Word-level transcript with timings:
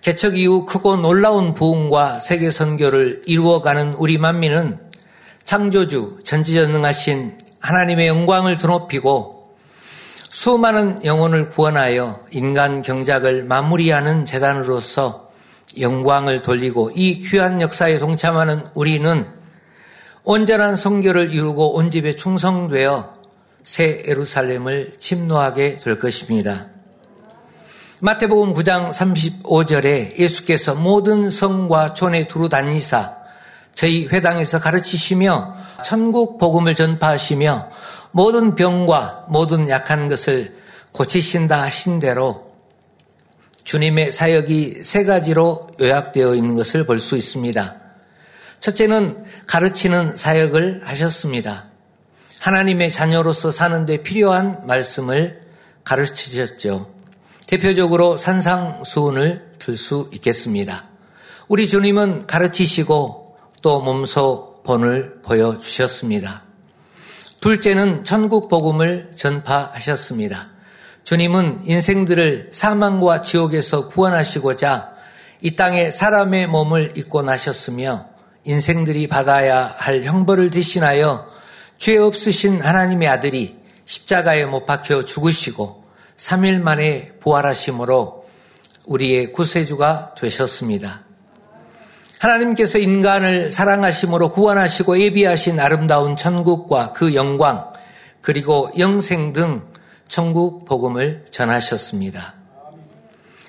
개척 0.00 0.38
이후 0.38 0.64
크고 0.64 0.96
놀라운 0.96 1.52
부흥과 1.52 2.20
세계 2.20 2.50
선교를 2.50 3.22
이루어가는 3.26 3.94
우리 3.94 4.16
만민은 4.16 4.78
창조주 5.42 6.20
전지전능하신 6.24 7.38
하나님의 7.60 8.08
영광을 8.08 8.56
드높이고 8.56 9.56
수많은 10.30 11.04
영혼을 11.04 11.50
구원하여 11.50 12.24
인간 12.30 12.80
경작을 12.80 13.44
마무리하는 13.44 14.24
재단으로서 14.24 15.28
영광을 15.78 16.40
돌리고 16.40 16.92
이 16.94 17.18
귀한 17.18 17.60
역사에 17.60 17.98
동참하는 17.98 18.64
우리는 18.74 19.26
온전한 20.24 20.76
성교를 20.76 21.32
이루고 21.34 21.74
온 21.74 21.90
집에 21.90 22.16
충성되어 22.16 23.20
새 23.62 24.02
에루살렘을 24.06 24.94
침노하게 24.98 25.78
될 25.78 25.98
것입니다. 25.98 26.69
마태복음 28.02 28.54
9장 28.54 28.90
35절에 28.92 30.18
예수께서 30.18 30.74
모든 30.74 31.28
성과 31.28 31.92
촌에 31.92 32.28
두루 32.28 32.48
다니사 32.48 33.14
저희 33.74 34.06
회당에서 34.06 34.58
가르치시며 34.58 35.54
천국 35.84 36.38
복음을 36.38 36.74
전파하시며 36.74 37.68
모든 38.12 38.54
병과 38.54 39.26
모든 39.28 39.68
약한 39.68 40.08
것을 40.08 40.56
고치신다 40.92 41.60
하신 41.60 41.98
대로 41.98 42.54
주님의 43.64 44.12
사역이 44.12 44.82
세 44.82 45.04
가지로 45.04 45.68
요약되어 45.78 46.34
있는 46.34 46.56
것을 46.56 46.86
볼 46.86 46.98
수 46.98 47.18
있습니다. 47.18 47.76
첫째는 48.60 49.26
가르치는 49.46 50.16
사역을 50.16 50.80
하셨습니다. 50.84 51.66
하나님의 52.40 52.90
자녀로서 52.90 53.50
사는데 53.50 54.02
필요한 54.02 54.66
말씀을 54.66 55.42
가르치셨죠. 55.84 56.99
대표적으로 57.50 58.16
산상수훈을 58.16 59.54
들 59.58 59.76
수 59.76 60.08
있겠습니다. 60.12 60.84
우리 61.48 61.66
주님은 61.66 62.28
가르치시고 62.28 63.36
또 63.60 63.80
몸소 63.80 64.62
본을 64.62 65.20
보여주셨습니다. 65.22 66.44
둘째는 67.40 68.04
천국 68.04 68.48
복음을 68.48 69.10
전파하셨습니다. 69.16 70.50
주님은 71.02 71.62
인생들을 71.64 72.50
사망과 72.52 73.22
지옥에서 73.22 73.88
구원하시고자 73.88 74.92
이 75.42 75.56
땅에 75.56 75.90
사람의 75.90 76.46
몸을 76.46 76.92
입고 76.94 77.22
나셨으며 77.22 78.06
인생들이 78.44 79.08
받아야 79.08 79.74
할 79.76 80.04
형벌을 80.04 80.52
대신하여 80.52 81.28
죄 81.78 81.98
없으신 81.98 82.62
하나님의 82.62 83.08
아들이 83.08 83.56
십자가에 83.86 84.46
못 84.46 84.66
박혀 84.66 85.04
죽으시고 85.04 85.79
3일 86.20 86.60
만에 86.60 87.12
부활하심으로 87.20 88.26
우리의 88.84 89.32
구세주가 89.32 90.14
되셨습니다. 90.18 91.02
하나님께서 92.18 92.78
인간을 92.78 93.50
사랑하심으로 93.50 94.30
구원하시고 94.30 95.00
예비하신 95.00 95.58
아름다운 95.58 96.16
천국과 96.16 96.92
그 96.92 97.14
영광 97.14 97.72
그리고 98.20 98.70
영생 98.78 99.32
등 99.32 99.62
천국 100.08 100.66
복음을 100.66 101.24
전하셨습니다. 101.30 102.34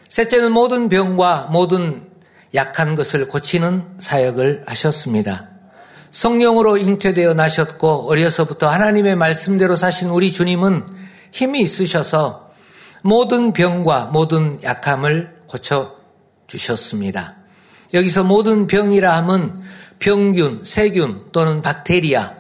셋째는 0.08 0.54
모든 0.54 0.88
병과 0.88 1.50
모든 1.52 2.04
약한 2.56 2.96
것을 2.96 3.28
고치는 3.28 3.96
사역을 3.98 4.64
하셨습니다. 4.68 5.50
성령으로 6.12 6.78
잉태되어 6.78 7.34
나셨고 7.34 8.10
어려서부터 8.10 8.70
하나님의 8.70 9.16
말씀대로 9.18 9.76
사신 9.76 10.10
우리 10.10 10.32
주님은 10.32 10.86
힘이 11.32 11.62
있으셔서 11.62 12.51
모든 13.02 13.54
병과 13.54 14.08
모든 14.08 14.62
약함을 14.64 15.42
고쳐 15.48 15.96
주셨습니다. 16.48 17.36
여기서 17.94 18.24
모든 18.24 18.68
병이라 18.68 19.16
함은 19.18 19.60
병균, 20.00 20.64
세균 20.64 21.26
또는 21.32 21.62
박테리아, 21.62 22.34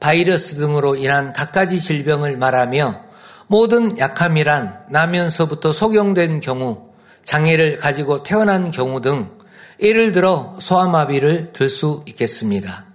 바이러스 0.00 0.56
등으로 0.56 0.96
인한 0.96 1.32
갖가지 1.32 1.78
질병을 1.80 2.36
말하며 2.36 3.02
모든 3.46 3.96
약함이란 3.98 4.86
나면서부터 4.90 5.72
소경된 5.72 6.40
경우, 6.40 6.90
장애를 7.24 7.76
가지고 7.76 8.22
태어난 8.22 8.70
경우 8.70 9.00
등 9.00 9.30
예를 9.80 10.12
들어 10.12 10.56
소아마비를 10.58 11.52
들 11.52 11.68
수 11.68 12.02
있겠습니다. 12.06 12.86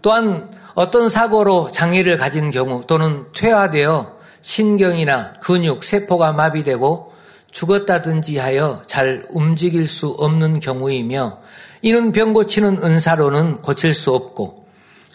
또한 0.00 0.50
어떤 0.74 1.08
사고로 1.08 1.70
장애를 1.70 2.16
가진 2.16 2.50
경우 2.50 2.84
또는 2.86 3.26
퇴화되어 3.36 4.11
신경이나 4.42 5.34
근육, 5.40 5.82
세포가 5.84 6.32
마비되고 6.32 7.12
죽었다든지 7.50 8.38
하여 8.38 8.82
잘 8.86 9.24
움직일 9.30 9.86
수 9.86 10.08
없는 10.08 10.60
경우이며 10.60 11.38
이는 11.82 12.12
병 12.12 12.32
고치는 12.32 12.82
은사로는 12.82 13.62
고칠 13.62 13.94
수 13.94 14.12
없고 14.12 14.66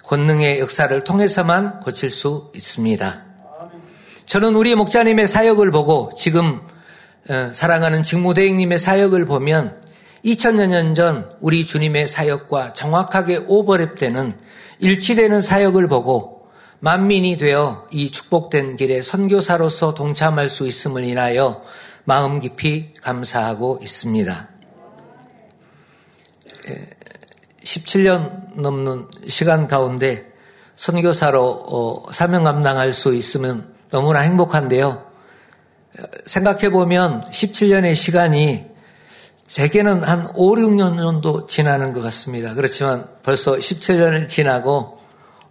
권능의 0.04 0.60
역사를 0.60 1.04
통해서만 1.04 1.82
고칠 1.82 2.10
수 2.10 2.52
있습니다. 2.56 3.24
저는 4.26 4.56
우리 4.56 4.76
목자님의 4.76 5.28
사역을 5.28 5.72
보고 5.72 6.10
지금 6.16 6.62
어, 7.30 7.52
사랑하는 7.54 8.04
직무대행님의 8.04 8.80
사역을 8.80 9.26
보면 9.26 9.82
2000여 10.24 10.68
년 10.68 10.96
전 10.96 11.30
우리 11.40 11.66
주님의 11.66 12.08
사역과 12.08 12.74
정확하게 12.74 13.46
오버랩되는 13.46 14.34
일치되는 14.80 15.42
사역을 15.42 15.88
보고 15.88 16.37
만민이 16.80 17.38
되어 17.38 17.88
이 17.92 18.12
축복된 18.12 18.76
길에 18.76 19.02
선교사로서 19.02 19.94
동참할 19.94 20.48
수 20.50 20.68
있음을 20.68 21.04
인하여 21.04 21.64
마음 22.04 22.40
깊이 22.40 22.94
감사하고 23.02 23.80
있습니다. 23.82 24.50
17년 27.64 28.62
넘는 28.62 29.08
시간 29.28 29.68
가운데 29.68 30.32
선교사로 30.76 31.46
어, 31.46 32.12
사명 32.12 32.44
감당할 32.44 32.94
수 32.94 33.14
있으면 33.14 33.74
너무나 33.90 34.20
행복한데요. 34.20 35.06
생각해 36.26 36.70
보면 36.70 37.22
17년의 37.22 37.96
시간이 37.96 38.66
제게는 39.48 40.04
한 40.04 40.30
5, 40.36 40.56
6년 40.56 40.98
정도 40.98 41.48
지나는 41.48 41.94
것 41.94 42.02
같습니다. 42.02 42.54
그렇지만 42.54 43.08
벌써 43.24 43.54
17년을 43.54 44.28
지나고 44.28 44.97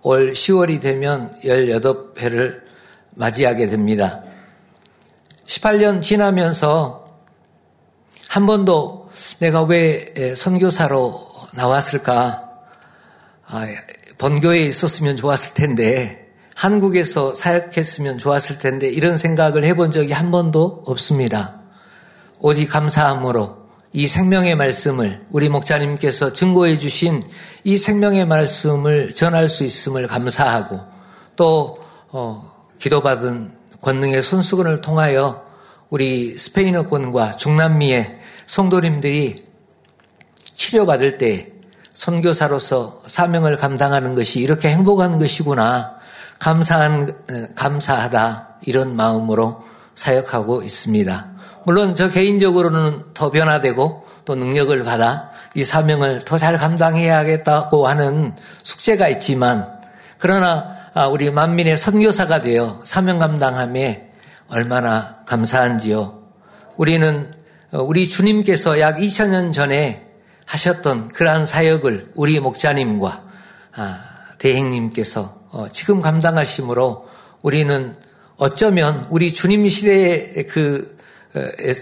올 0.06 0.34
10월이 0.34 0.80
되면 0.80 1.34
18회를 1.42 2.60
맞이하게 3.16 3.66
됩니다. 3.66 4.22
18년 5.46 6.00
지나면서 6.00 7.10
한 8.28 8.46
번도 8.46 9.10
내가 9.40 9.64
왜 9.64 10.36
선교사로 10.36 11.20
나왔을까? 11.54 12.50
아, 13.46 13.66
번교에 14.16 14.60
있었으면 14.66 15.16
좋았을 15.16 15.54
텐데, 15.54 16.28
한국에서 16.54 17.34
사역했으면 17.34 18.18
좋았을 18.18 18.58
텐데, 18.58 18.88
이런 18.88 19.16
생각을 19.16 19.64
해본 19.64 19.90
적이 19.90 20.12
한 20.12 20.30
번도 20.30 20.84
없습니다. 20.86 21.62
오직 22.38 22.66
감사함으로 22.66 23.65
이 23.96 24.06
생명의 24.06 24.56
말씀을 24.56 25.22
우리 25.30 25.48
목자님께서 25.48 26.34
증거해 26.34 26.78
주신 26.78 27.22
이 27.64 27.78
생명의 27.78 28.26
말씀을 28.26 29.14
전할 29.14 29.48
수 29.48 29.64
있음을 29.64 30.06
감사하고 30.06 30.80
또 31.34 31.78
어, 32.08 32.46
기도받은 32.78 33.52
권능의 33.80 34.20
손수건을 34.20 34.82
통하여 34.82 35.46
우리 35.88 36.36
스페인어권과 36.36 37.36
중남미의 37.36 38.20
성도님들이 38.44 39.36
치료받을 40.44 41.16
때 41.16 41.54
선교사로서 41.94 43.02
사명을 43.06 43.56
감당하는 43.56 44.14
것이 44.14 44.40
이렇게 44.40 44.68
행복한 44.68 45.16
것이구나 45.16 45.96
감사한 46.38 47.54
감사하다 47.54 48.58
이런 48.66 48.94
마음으로 48.94 49.64
사역하고 49.94 50.62
있습니다. 50.64 51.35
물론 51.66 51.96
저 51.96 52.08
개인적으로는 52.10 53.06
더 53.12 53.32
변화되고 53.32 54.06
또 54.24 54.34
능력을 54.36 54.84
받아 54.84 55.32
이 55.56 55.64
사명을 55.64 56.20
더 56.20 56.38
잘 56.38 56.56
감당해야겠다고 56.56 57.88
하는 57.88 58.36
숙제가 58.62 59.08
있지만 59.08 59.68
그러나 60.18 60.76
아, 60.94 61.08
우리 61.08 61.28
만민의 61.28 61.76
선교사가 61.76 62.40
되어 62.40 62.80
사명 62.84 63.18
감당함에 63.18 64.12
얼마나 64.48 65.24
감사한지요. 65.26 66.22
우리는 66.76 67.34
어, 67.72 67.82
우리 67.82 68.08
주님께서 68.08 68.78
약 68.78 68.98
2000년 68.98 69.52
전에 69.52 70.06
하셨던 70.44 71.08
그러한 71.08 71.46
사역을 71.46 72.12
우리 72.14 72.38
목자님과 72.38 73.24
아, 73.74 74.04
대행님께서 74.38 75.36
어, 75.50 75.66
지금 75.72 76.00
감당하심으로 76.00 77.08
우리는 77.42 77.96
어쩌면 78.36 79.04
우리 79.10 79.34
주님 79.34 79.66
시대의 79.66 80.46
그 80.46 80.95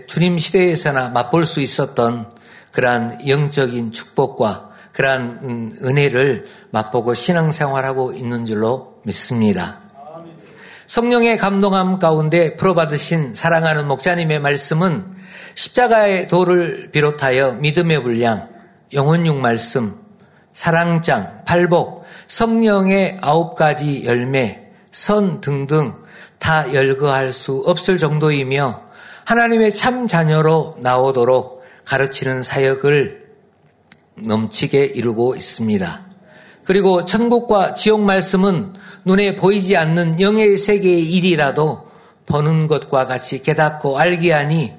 주님 0.07 0.39
시대에서나 0.39 1.11
맛볼 1.11 1.47
수 1.47 1.61
있었던 1.61 2.31
그러한 2.73 3.27
영적인 3.27 3.93
축복과 3.93 4.71
그러한 4.93 5.39
음, 5.43 5.79
은혜를 5.83 6.47
맛보고 6.71 7.15
신앙생활하고 7.15 8.13
있는 8.13 8.45
줄로 8.45 9.01
믿습니다. 9.05 9.81
성령의 10.87 11.39
감동함 11.39 11.99
가운데 11.99 12.57
풀어받으신 12.57 13.35
사랑하는 13.35 13.89
목자님의 13.89 14.41
말씀은 14.41 15.15
십자가의 15.55 16.29
도를 16.29 16.91
비롯하여 16.93 17.55
믿음의 17.55 18.03
분량, 18.03 18.49
영혼육 18.93 19.37
말씀, 19.39 19.99
사랑장, 20.53 21.43
팔복, 21.47 22.05
성령의 22.27 23.19
아홉 23.21 23.57
가지 23.57 24.05
열매, 24.05 24.69
선 24.93 25.41
등등 25.41 25.95
다 26.39 26.73
열거할 26.73 27.33
수 27.33 27.63
없을 27.67 27.99
정도이며 27.99 28.84
하나님의 29.25 29.73
참 29.75 30.07
자녀로 30.07 30.77
나오도록 30.81 31.65
가르치는 31.85 32.43
사역을 32.43 33.25
넘치게 34.27 34.85
이루고 34.85 35.35
있습니다. 35.35 36.07
그리고 36.65 37.05
천국과 37.05 37.75
지옥 37.75 38.01
말씀은 38.01 38.75
눈에 39.05 39.37
보이지 39.37 39.77
않는 39.77 40.21
영의 40.21 40.57
세계의 40.57 41.05
일이라도 41.05 41.89
보는 42.27 42.67
것과 42.67 43.07
같이 43.07 43.43
깨닫고 43.43 43.99
알게 43.99 44.33
하니 44.33 44.73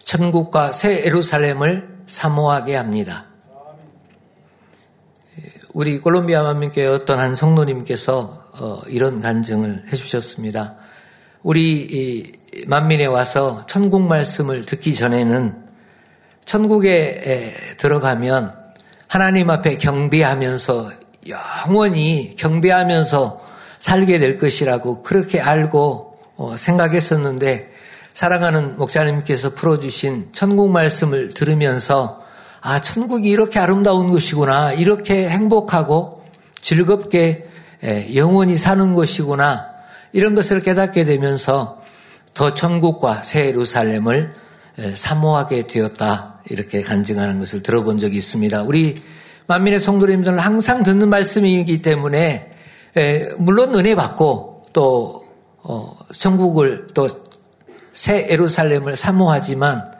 천국과 0.00 0.72
새 0.72 1.02
에루살렘을 1.06 1.88
사모하게 2.06 2.76
합니다. 2.76 3.26
우리 5.72 5.98
콜롬비아 5.98 6.42
만민교회 6.42 6.86
어떤 6.86 7.18
한 7.18 7.34
성도님께서 7.34 8.44
어, 8.52 8.82
이런 8.86 9.20
간증을 9.20 9.86
해주셨습니다. 9.90 10.76
우리 11.42 12.32
만민에 12.66 13.06
와서 13.06 13.64
천국 13.66 14.02
말씀을 14.02 14.64
듣기 14.64 14.94
전에는 14.94 15.64
천국에 16.44 17.54
들어가면 17.78 18.54
하나님 19.08 19.50
앞에 19.50 19.78
경배하면서 19.78 20.92
영원히 21.28 22.34
경배하면서 22.36 23.44
살게 23.78 24.18
될 24.18 24.36
것이라고 24.38 25.02
그렇게 25.02 25.40
알고 25.40 26.18
어, 26.36 26.56
생각했었는데 26.56 27.70
사랑하는 28.12 28.76
목사님께서 28.76 29.54
풀어주신 29.54 30.30
천국 30.32 30.70
말씀을 30.70 31.34
들으면서 31.34 32.24
아, 32.60 32.80
천국이 32.80 33.28
이렇게 33.28 33.58
아름다운 33.58 34.10
것이구나. 34.10 34.72
이렇게 34.72 35.28
행복하고 35.28 36.24
즐겁게 36.62 37.46
영원히 38.14 38.56
사는 38.56 38.94
것이구나. 38.94 39.68
이런 40.12 40.34
것을 40.34 40.62
깨닫게 40.62 41.04
되면서 41.04 41.82
더 42.34 42.52
천국과 42.52 43.22
새 43.22 43.46
예루살렘을 43.46 44.34
사모하게 44.94 45.66
되었다. 45.66 46.40
이렇게 46.50 46.82
간증하는 46.82 47.38
것을 47.38 47.62
들어본 47.62 47.98
적이 47.98 48.18
있습니다. 48.18 48.62
우리 48.64 48.96
만민의 49.46 49.80
성도님들은 49.80 50.38
항상 50.38 50.82
듣는 50.82 51.08
말씀이기 51.08 51.80
때문에 51.80 52.50
물론 53.38 53.74
은혜 53.74 53.94
받고 53.94 54.62
또 54.72 55.24
어, 55.62 55.96
천국을 56.12 56.88
또 56.92 57.08
새 57.94 58.26
예루살렘을 58.28 58.96
사모하지만 58.96 59.92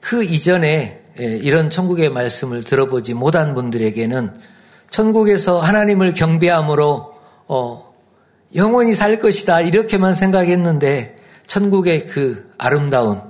그 0.00 0.22
이전에 0.22 1.00
이런 1.16 1.70
천국의 1.70 2.10
말씀을 2.10 2.62
들어보지 2.62 3.14
못한 3.14 3.54
분들에게는 3.54 4.34
천국에서 4.90 5.58
하나님을 5.58 6.12
경배함으로 6.12 7.14
어, 7.48 7.92
영원히 8.54 8.92
살 8.92 9.18
것이다 9.18 9.62
이렇게만 9.62 10.12
생각했는데 10.12 11.16
천국의 11.52 12.06
그 12.06 12.50
아름다운 12.56 13.20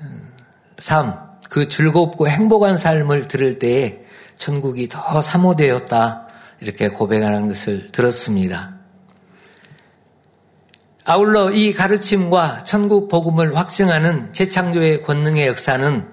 음, 0.00 0.32
삶, 0.78 1.16
그 1.48 1.68
즐겁고 1.68 2.26
행복한 2.26 2.76
삶을 2.76 3.28
들을 3.28 3.60
때에 3.60 4.00
천국이 4.36 4.88
더 4.88 5.20
사모되었다 5.20 6.26
이렇게 6.60 6.88
고백하는 6.88 7.46
것을 7.46 7.92
들었습니다. 7.92 8.74
아울러 11.04 11.52
이 11.52 11.72
가르침과 11.72 12.64
천국 12.64 13.08
복음을 13.08 13.56
확증하는 13.56 14.32
재창조의 14.32 15.02
권능의 15.02 15.46
역사는 15.46 16.08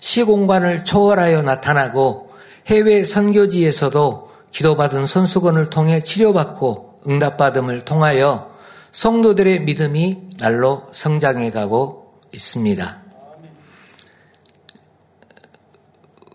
시공간을 0.00 0.84
초월하여 0.84 1.42
나타나고 1.42 2.30
해외 2.68 3.04
선교지에서도 3.04 4.30
기도받은 4.50 5.04
손수건을 5.04 5.68
통해 5.68 6.00
치료받고 6.02 7.02
응답받음을 7.06 7.84
통하여 7.84 8.53
성도들의 8.94 9.62
믿음이 9.62 10.28
날로 10.38 10.86
성장해 10.92 11.50
가고 11.50 12.20
있습니다. 12.32 13.02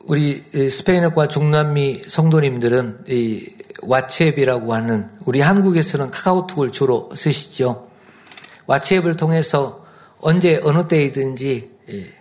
우리 0.03 0.43
스페인어과 0.69 1.29
중남미 1.29 1.99
성도님들은 1.99 3.05
이 3.07 3.55
왓츠앱이라고 3.81 4.71
하는 4.71 5.09
우리 5.25 5.39
한국에서는 5.39 6.11
카카오톡을 6.11 6.71
주로 6.71 7.09
쓰시죠. 7.15 7.87
왓츠앱을 8.67 9.17
통해서 9.17 9.85
언제 10.19 10.59
어느 10.61 10.85
때이든지 10.85 11.77
예, 11.91 12.13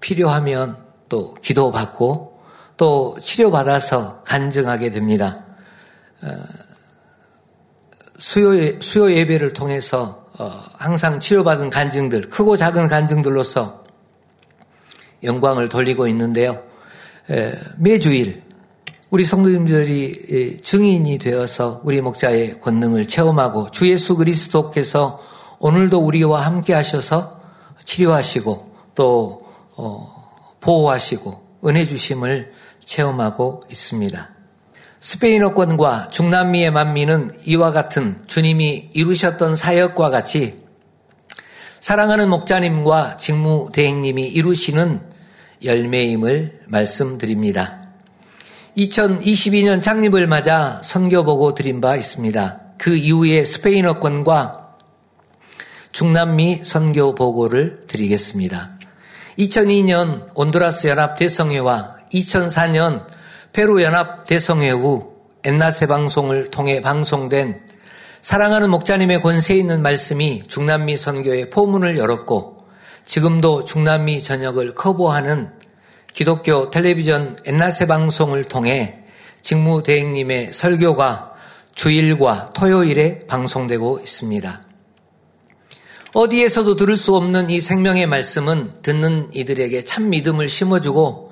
필요하면 0.00 0.78
또 1.10 1.34
기도받고 1.34 2.40
또 2.78 3.18
치료받아서 3.20 4.22
간증하게 4.22 4.90
됩니다. 4.90 5.44
어, 8.14 8.18
수요, 8.18 8.80
수요 8.80 9.12
예배를 9.12 9.52
통해서 9.52 10.26
어, 10.38 10.50
항상 10.76 11.20
치료받은 11.20 11.70
간증들, 11.70 12.30
크고 12.30 12.56
작은 12.56 12.88
간증들로서 12.88 13.84
영광을 15.22 15.68
돌리고 15.68 16.06
있는데요. 16.08 16.62
매주일 17.78 18.42
우리 19.08 19.24
성도님들이 19.24 20.60
증인이 20.62 21.18
되어서 21.18 21.80
우리 21.82 22.02
목자의 22.02 22.60
권능을 22.60 23.08
체험하고 23.08 23.70
주 23.70 23.88
예수 23.88 24.16
그리스도께서 24.16 25.20
오늘도 25.60 25.98
우리와 26.00 26.44
함께 26.44 26.74
하셔서 26.74 27.40
치료하시고 27.84 28.74
또 28.94 29.46
어, 29.76 30.56
보호하시고 30.60 31.60
은혜 31.64 31.86
주심을 31.86 32.52
체험하고 32.84 33.62
있습니다. 33.70 34.33
스페인어권과 35.04 36.08
중남미의 36.08 36.70
만민은 36.70 37.32
이와 37.44 37.72
같은 37.72 38.22
주님이 38.26 38.88
이루셨던 38.94 39.54
사역과 39.54 40.08
같이 40.08 40.62
사랑하는 41.80 42.30
목자님과 42.30 43.18
직무대행님이 43.18 44.28
이루시는 44.28 45.02
열매임을 45.62 46.60
말씀드립니다. 46.68 47.82
2022년 48.78 49.82
창립을 49.82 50.26
맞아 50.26 50.80
선교보고 50.82 51.54
드린 51.54 51.82
바 51.82 51.96
있습니다. 51.96 52.60
그 52.78 52.96
이후에 52.96 53.44
스페인어권과 53.44 54.76
중남미 55.92 56.60
선교 56.64 57.14
보고를 57.14 57.84
드리겠습니다. 57.88 58.78
2002년 59.38 60.28
온두라스 60.34 60.86
연합 60.86 61.18
대성회와 61.18 61.96
2004년 62.10 63.04
페루 63.54 63.80
연합 63.82 64.24
대성회 64.24 64.70
후 64.72 65.14
엔나세 65.44 65.86
방송을 65.86 66.50
통해 66.50 66.82
방송된 66.82 67.60
사랑하는 68.20 68.68
목자님의 68.68 69.22
권세 69.22 69.54
있는 69.54 69.80
말씀이 69.80 70.42
중남미 70.48 70.96
선교의 70.96 71.50
포문을 71.50 71.96
열었고 71.96 72.66
지금도 73.06 73.64
중남미 73.64 74.24
전역을 74.24 74.74
커버하는 74.74 75.52
기독교 76.12 76.68
텔레비전 76.70 77.38
엔나세 77.44 77.86
방송을 77.86 78.42
통해 78.42 79.04
직무대행님의 79.42 80.52
설교가 80.52 81.34
주일과 81.76 82.52
토요일에 82.54 83.20
방송되고 83.28 84.00
있습니다. 84.00 84.62
어디에서도 86.12 86.74
들을 86.74 86.96
수 86.96 87.14
없는 87.14 87.50
이 87.50 87.60
생명의 87.60 88.08
말씀은 88.08 88.82
듣는 88.82 89.28
이들에게 89.32 89.84
참 89.84 90.10
믿음을 90.10 90.48
심어주고 90.48 91.23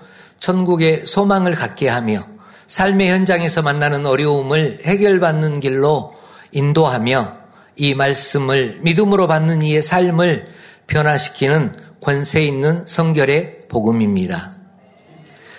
천국의 0.43 1.07
소망을 1.07 1.53
갖게 1.53 1.89
하며 1.89 2.27
삶의 2.67 3.11
현장에서 3.11 3.63
만나는 3.63 4.07
어려움을 4.07 4.81
해결받는 4.85 5.61
길로 5.61 6.15
인도하며 6.51 7.37
이 7.77 7.95
말씀을 7.95 8.81
믿음으로 8.83 9.29
받는 9.29 9.63
이의 9.63 9.83
삶을 9.83 10.49
변화시키는 10.89 11.73
권세 12.01 12.43
있는 12.43 12.85
성결의 12.87 13.61
복음입니다. 13.69 14.57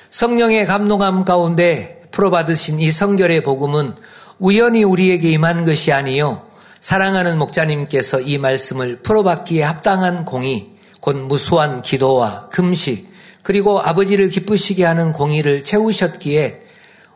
성령의 0.10 0.66
감동함 0.66 1.24
가운데 1.24 2.02
풀어받으신 2.12 2.82
이 2.82 2.92
성결의 2.92 3.42
복음은 3.42 3.96
우연히 4.38 4.84
우리에게 4.84 5.30
임한 5.30 5.64
것이 5.64 5.94
아니요 5.94 6.46
사랑하는 6.82 7.38
목자님께서 7.38 8.20
이 8.20 8.38
말씀을 8.38 9.02
풀어받기에 9.02 9.64
합당한 9.64 10.26
공의, 10.26 10.74
곧 11.00 11.16
무수한 11.16 11.82
기도와 11.82 12.50
금식, 12.50 13.13
그리고 13.44 13.80
아버지를 13.82 14.30
기쁘시게 14.30 14.86
하는 14.86 15.12
공의를 15.12 15.64
채우셨기에 15.64 16.62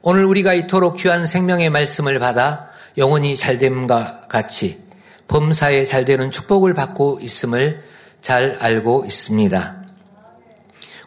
오늘 0.01 0.25
우리가 0.25 0.53
이토록 0.53 0.97
귀한 0.97 1.25
생명의 1.25 1.69
말씀을 1.69 2.19
받아 2.19 2.69
영원히 2.97 3.35
잘됨과 3.35 4.25
같이 4.29 4.83
범사에 5.27 5.85
잘되는 5.85 6.31
축복을 6.31 6.73
받고 6.73 7.19
있음을 7.21 7.81
잘 8.21 8.57
알고 8.59 9.05
있습니다. 9.05 9.83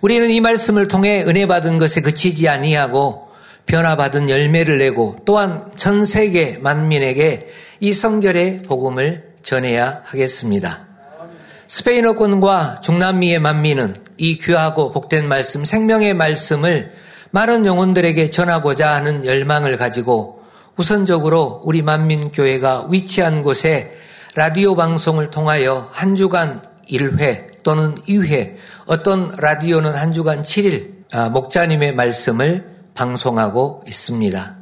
우리는 0.00 0.30
이 0.30 0.40
말씀을 0.40 0.88
통해 0.88 1.22
은혜 1.22 1.46
받은 1.46 1.78
것에 1.78 2.00
그치지 2.00 2.48
아니하고 2.48 3.28
변화받은 3.66 4.30
열매를 4.30 4.78
내고 4.78 5.16
또한 5.24 5.70
전 5.76 6.04
세계 6.04 6.58
만민에게 6.58 7.50
이 7.80 7.92
성결의 7.92 8.62
복음을 8.62 9.34
전해야 9.42 10.02
하겠습니다. 10.04 10.89
스페인어권과 11.70 12.80
중남미의 12.80 13.38
만미는 13.38 13.94
이 14.16 14.38
귀하고 14.38 14.90
복된 14.90 15.28
말씀, 15.28 15.64
생명의 15.64 16.14
말씀을 16.14 16.92
많은 17.30 17.64
영혼들에게 17.64 18.28
전하고자 18.30 18.92
하는 18.92 19.24
열망을 19.24 19.76
가지고 19.76 20.42
우선적으로 20.76 21.62
우리 21.64 21.82
만민교회가 21.82 22.88
위치한 22.90 23.42
곳에 23.42 23.96
라디오 24.34 24.74
방송을 24.74 25.30
통하여 25.30 25.88
한 25.92 26.16
주간 26.16 26.60
1회 26.90 27.62
또는 27.62 27.94
2회, 28.08 28.56
어떤 28.86 29.32
라디오는 29.38 29.92
한 29.92 30.12
주간 30.12 30.42
7일 30.42 31.04
아, 31.12 31.28
목자님의 31.28 31.94
말씀을 31.94 32.66
방송하고 32.94 33.84
있습니다. 33.86 34.56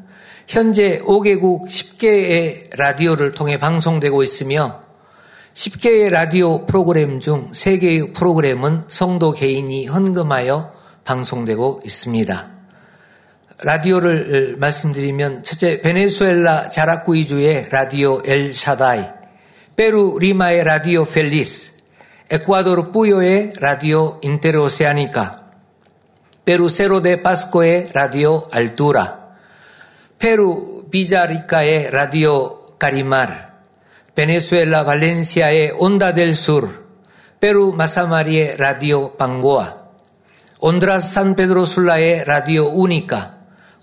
현재 0.46 0.98
5개국 0.98 1.68
10개의 1.68 2.76
라디오를 2.76 3.32
통해 3.32 3.58
방송되고 3.58 4.22
있으며 4.22 4.87
10개의 5.58 6.10
라디오 6.10 6.66
프로그램 6.66 7.18
중 7.18 7.50
3개의 7.50 8.14
프로그램은 8.14 8.84
성도 8.86 9.32
개인이 9.32 9.88
헌금하여 9.88 10.72
방송되고 11.02 11.80
있습니다. 11.84 12.50
라디오를 13.64 14.54
말씀드리면 14.56 15.42
첫째 15.42 15.80
베네수엘라 15.80 16.68
야라쿠이주의 16.68 17.70
라디오 17.72 18.22
엘 18.24 18.54
샤다이, 18.54 19.04
페루 19.74 20.18
리마의 20.20 20.62
라디오 20.62 21.04
펠리스, 21.04 21.72
에콰도르 22.30 22.92
뿌요의 22.92 23.54
라디오 23.58 24.20
인테르오세아니카, 24.22 25.44
페루 26.44 26.68
세로데 26.68 27.22
파스코의 27.22 27.88
라디오 27.94 28.46
알투라, 28.52 29.26
페루 30.20 30.84
비자리카의 30.92 31.90
라디오 31.90 32.76
카리마르, 32.76 33.47
베네수엘라 34.18 34.84
발렌시아의 34.84 35.74
온다 35.78 36.12
델 36.12 36.34
수르, 36.34 36.68
페루 37.38 37.72
마사마리의 37.76 38.56
라디오 38.56 39.16
방고아, 39.16 39.76
온두라스 40.58 41.12
산 41.12 41.36
페드로 41.36 41.64
술라의 41.64 42.24
라디오 42.26 42.64
우니까, 42.64 43.36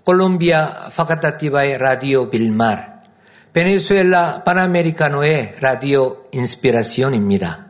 콜롬비아 0.04 0.90
파카타티바의 0.94 1.78
라디오 1.78 2.28
빌말, 2.28 3.00
베네수엘라 3.54 4.42
파나메리카노의 4.44 5.54
라디오 5.60 6.24
인스피라시온입니다. 6.32 7.68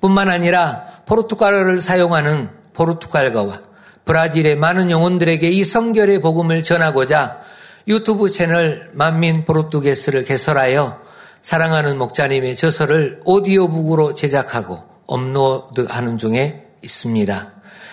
뿐만 0.00 0.30
아니라 0.30 1.02
포르투갈어를 1.04 1.80
사용하는 1.80 2.48
포르투갈과 2.72 3.60
브라질의 4.06 4.56
많은 4.56 4.90
영혼들에게 4.90 5.50
이 5.50 5.62
성결의 5.62 6.22
복음을 6.22 6.64
전하고자 6.64 7.42
유튜브 7.86 8.30
채널 8.30 8.88
만민 8.94 9.44
포르투게스를 9.44 10.24
개설하여 10.24 11.04
사랑하는 11.46 11.96
목자님의 11.98 12.56
저서를 12.56 13.20
오디오북으로 13.24 14.14
제작하고 14.14 14.82
업로드하는 15.06 16.18
중에 16.18 16.66
있습니다. 16.82 17.52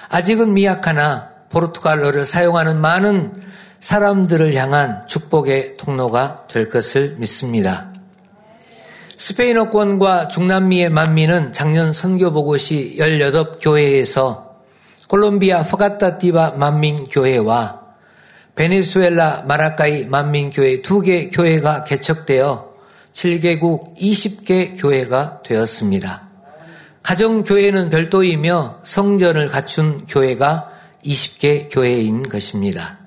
아직은 0.10 0.56
미약하나 0.56 1.30
포르투갈어를 1.52 2.26
사용하는 2.26 2.82
많은 2.82 3.40
사람들을 3.80 4.56
향한 4.56 5.06
축복의 5.06 5.78
통로가 5.78 6.48
될 6.50 6.68
것을 6.68 7.18
믿습니다. 7.20 7.94
스페인어권과 9.18 10.30
중남미의 10.30 10.90
만민은 10.90 11.54
작년 11.54 11.94
선교보고 11.94 12.58
시 12.58 12.96
18교회에서 12.98 14.50
콜롬비아 15.08 15.62
포가타티바 15.62 16.54
만민교회와 16.58 17.82
베네수엘라 18.56 19.44
마라카이 19.44 20.06
만민교회 20.08 20.82
두 20.82 21.04
개 21.04 21.30
교회가 21.30 21.84
개척되어 21.84 22.73
7개국 23.14 23.96
20개 23.96 24.80
교회가 24.80 25.42
되었습니다. 25.44 26.30
가정교회는 27.04 27.90
별도이며 27.90 28.80
성전을 28.84 29.48
갖춘 29.48 30.06
교회가 30.08 30.72
20개 31.06 31.68
교회인 31.72 32.24
것입니다. 32.24 32.98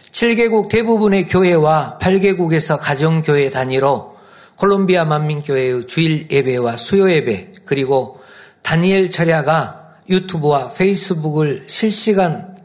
7개국 0.00 0.68
대부분의 0.68 1.26
교회와 1.26 1.98
8개국에서 2.00 2.78
가정교회 2.80 3.50
단위로 3.50 4.16
콜롬비아 4.56 5.04
만민교회의 5.04 5.86
주일 5.86 6.30
예배와 6.30 6.76
수요 6.76 7.10
예배 7.10 7.52
그리고 7.64 8.18
다니엘 8.62 9.10
철야가 9.10 9.98
유튜브와 10.08 10.70
페이스북을 10.70 11.64
실시간 11.68 12.56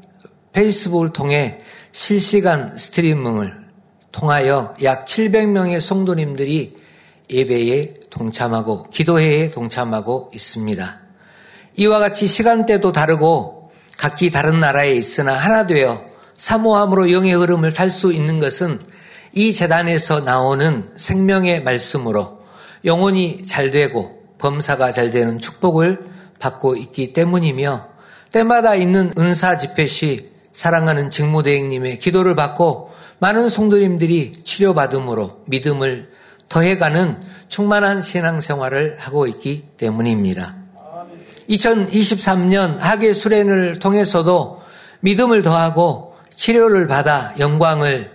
페이스북을 0.53 1.13
통해 1.13 1.60
실시간 1.91 2.77
스트리밍을 2.77 3.61
통하여 4.12 4.74
약 4.84 5.06
700명의 5.06 5.80
성도님들이 5.80 6.75
예배에 7.30 7.94
동참하고 8.10 8.89
기도회에 8.89 9.51
동참하고 9.51 10.32
있습니다. 10.34 11.00
이와 11.77 12.00
같이 12.00 12.27
시간대도 12.27 12.91
다르고 12.91 13.72
각기 13.98 14.30
다른 14.30 14.60
나라에 14.60 14.94
있으나 14.94 15.34
하나 15.34 15.65
되어 15.65 16.03
사모함으로 16.34 17.12
영의 17.12 17.34
흐름을 17.34 17.74
탈 17.74 17.89
수 17.89 18.12
있는 18.12 18.39
것은 18.39 18.80
이 19.34 19.53
재단에서 19.53 20.22
나오는 20.22 20.91
생명의 20.98 21.63
말씀으로 21.63 22.41
영혼이 22.84 23.44
잘 23.44 23.72
되고 23.72 24.24
범사가 24.39 24.91
잘 24.91 25.12
되는 25.12 25.39
축복을 25.39 26.00
받고 26.39 26.75
있기 26.75 27.13
때문이며 27.13 27.88
때마다 28.32 28.75
있는 28.75 29.13
은사 29.18 29.58
집회 29.58 29.86
시 29.86 30.32
사랑하는 30.51 31.12
직무대행님의 31.12 32.00
기도를 32.00 32.36
받고 32.36 32.90
많은 33.21 33.49
성도님들이 33.49 34.31
치료받음으로 34.31 35.43
믿음을 35.45 36.09
더해가는 36.49 37.21
충만한 37.49 38.01
신앙생활을 38.01 38.97
하고 38.99 39.27
있기 39.27 39.67
때문입니다. 39.77 40.55
2023년 41.47 42.79
하계 42.79 43.13
수련을 43.13 43.77
통해서도 43.77 44.63
믿음을 45.01 45.43
더하고 45.43 46.15
치료를 46.31 46.87
받아 46.87 47.35
영광을 47.37 48.09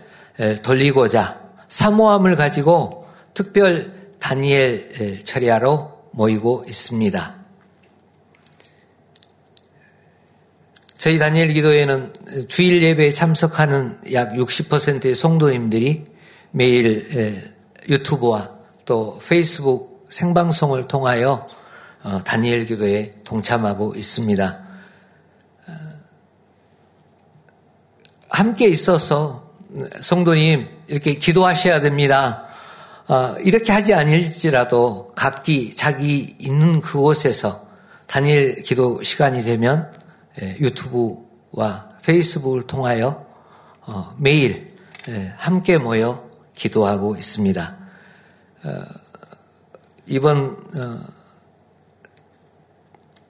돌리고자 0.62 1.38
사모함을 1.68 2.34
가지고 2.34 3.06
특별 3.32 3.92
다니엘 4.18 5.20
처리하러 5.22 5.98
모이고 6.10 6.64
있습니다. 6.66 7.45
저희 11.06 11.20
다니엘 11.20 11.52
기도회는 11.52 12.12
주일 12.48 12.82
예배에 12.82 13.12
참석하는 13.12 14.00
약 14.12 14.32
60%의 14.32 15.14
성도님들이 15.14 16.04
매일 16.50 17.54
유튜브와 17.88 18.50
또 18.84 19.20
페이스북 19.24 20.04
생방송을 20.08 20.88
통하여 20.88 21.46
어, 22.02 22.20
다니엘 22.24 22.66
기도에 22.66 23.12
동참하고 23.22 23.94
있습니다. 23.94 24.66
어, 25.68 25.72
함께 28.28 28.66
있어서 28.66 29.48
성도님 30.00 30.66
이렇게 30.88 31.14
기도하셔야 31.14 31.82
됩니다. 31.82 32.48
어, 33.06 33.36
이렇게 33.44 33.70
하지 33.70 33.94
않을지라도 33.94 35.12
각기 35.14 35.72
자기 35.72 36.34
있는 36.40 36.80
그곳에서 36.80 37.64
다니엘 38.08 38.64
기도 38.64 39.00
시간이 39.04 39.42
되면 39.42 39.92
예, 39.92 39.95
유튜브와 40.42 41.88
페이스북을 42.02 42.66
통하여 42.66 43.26
어, 43.80 44.14
매일 44.18 44.76
예, 45.08 45.32
함께 45.36 45.78
모여 45.78 46.28
기도하고 46.54 47.16
있습니다. 47.16 47.76
어, 48.64 48.84
이번 50.06 50.56
어, 50.76 51.00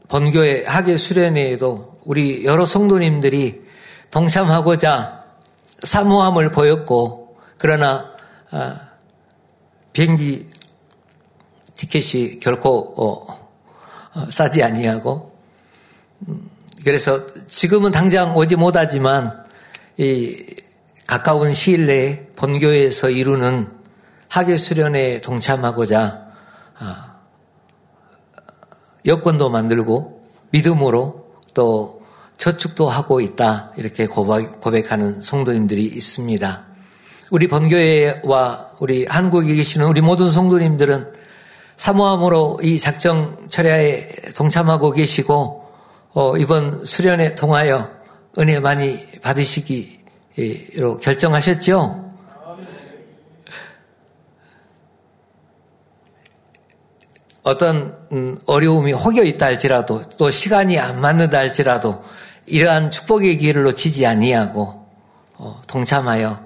본교회 0.09 0.65
학예 0.67 0.97
수련회에도 0.97 2.01
우리 2.05 2.45
여러 2.45 2.65
성도님들이 2.65 3.65
동참하고자 4.11 5.25
사모함을 5.83 6.53
보였고 6.53 7.37
그러나 7.59 8.13
비행기 9.93 10.49
티켓이 11.75 12.39
결코 12.39 13.27
싸지 14.31 14.63
아니하고 14.63 15.37
음, 16.29 16.51
그래서 16.87 17.27
지금은 17.49 17.91
당장 17.91 18.37
오지 18.37 18.55
못하지만 18.55 19.43
이 19.97 20.37
가까운 21.05 21.53
시일 21.53 21.87
내에 21.87 22.27
본교에서 22.37 23.11
이루는 23.11 23.67
학예 24.29 24.57
수련에 24.57 25.21
동참하고자 25.21 26.29
아, 26.79 27.17
여권도 29.05 29.51
만들고 29.51 30.29
믿음으로 30.51 31.27
또 31.55 32.03
저축도 32.39 32.89
하고 32.89 33.21
있다 33.21 33.73
이렇게 33.77 34.07
고백하는 34.07 35.21
성도님들이 35.21 35.87
있습니다. 35.87 36.67
우리 37.33 37.49
본교회와 37.49 38.71
우리 38.79 39.07
한국에 39.07 39.57
계시는 39.57 39.89
우리 39.89 40.01
모든 40.03 40.31
성도님들은 40.31 41.15
사모함으로 41.79 42.61
이 42.63 42.79
작정 42.79 43.49
철야에 43.49 44.09
동참하고 44.37 44.93
계시고 44.93 45.66
어, 46.19 46.35
이번 46.39 46.87
수련회 46.87 47.35
통하여 47.35 47.91
은혜 48.39 48.59
많이 48.59 49.07
받으시기로 49.21 50.97
결정하셨죠? 51.03 52.11
어떤 57.43 57.99
음, 58.13 58.39
어려움이 58.47 58.93
혹여 58.93 59.25
있다 59.25 59.45
할지라도 59.45 60.01
또 60.17 60.31
시간이 60.31 60.79
안 60.79 61.03
맞는다 61.03 61.37
할지라도 61.37 62.03
이러한 62.47 62.91
축복의 62.91 63.37
길을 63.37 63.65
놓치지 63.65 64.07
아니하고 64.07 64.89
어, 65.35 65.61
동참하여 65.67 66.43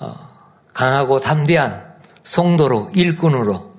어, 0.00 0.28
강하고 0.72 1.20
담대한 1.20 1.94
성도로 2.24 2.90
일꾼으로 2.92 3.74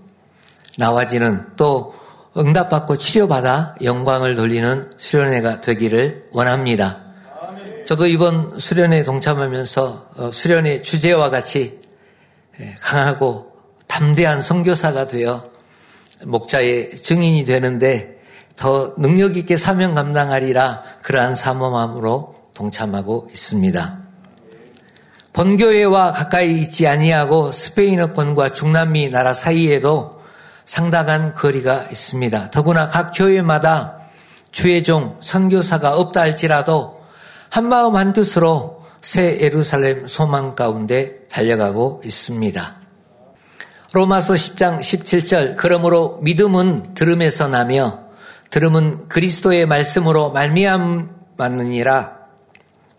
나와지는 0.78 1.56
또 1.58 1.94
응답받고 2.38 2.98
치료받아 2.98 3.76
영광을 3.84 4.36
돌리는 4.36 4.92
수련회가 4.98 5.62
되기를 5.62 6.26
원합니다. 6.32 7.02
저도 7.86 8.08
이번 8.08 8.60
수련회에 8.60 9.04
동참하면서 9.04 10.32
수련회 10.34 10.82
주제와 10.82 11.30
같이 11.30 11.80
예, 12.60 12.76
강하고 12.82 13.52
담대한 13.88 14.42
선교사가 14.42 15.08
되어 15.08 15.50
목자의 16.26 16.98
증인이 16.98 17.46
되는데 17.46 18.20
더 18.56 18.96
능력 18.98 19.38
있게 19.38 19.58
사명 19.58 19.94
감당하리라 19.94 20.84
그러한 21.04 21.36
사모함으로 21.36 22.36
동참하고 22.54 23.28
있습니다. 23.32 24.00
본교회와 25.34 26.14
가까이 26.14 26.62
있지 26.62 26.88
아니하고 26.88 27.52
스페인어권과 27.52 28.54
중남미 28.54 29.10
나라 29.10 29.34
사이에도 29.34 30.15
상당한 30.66 31.34
거리가 31.34 31.88
있습니다. 31.92 32.52
더구나 32.52 32.90
각 32.90 33.12
교회마다 33.16 34.00
주의 34.52 34.84
종 34.84 35.18
선교사가 35.20 35.96
없다 35.96 36.22
할지라도 36.22 37.02
한마음 37.50 37.96
한뜻으로 37.96 38.84
새 39.02 39.40
예루살렘 39.40 40.08
소망 40.08 40.56
가운데 40.56 41.24
달려가고 41.30 42.02
있습니다. 42.04 42.76
로마서 43.94 44.34
10장 44.34 44.80
17절 44.80 45.56
그러므로 45.56 46.20
믿음은 46.22 46.96
들음에서 46.96 47.48
나며 47.48 48.00
들음은 48.50 49.08
그리스도의 49.08 49.68
말씀으로 49.68 50.32
말미암았느니라 50.32 52.12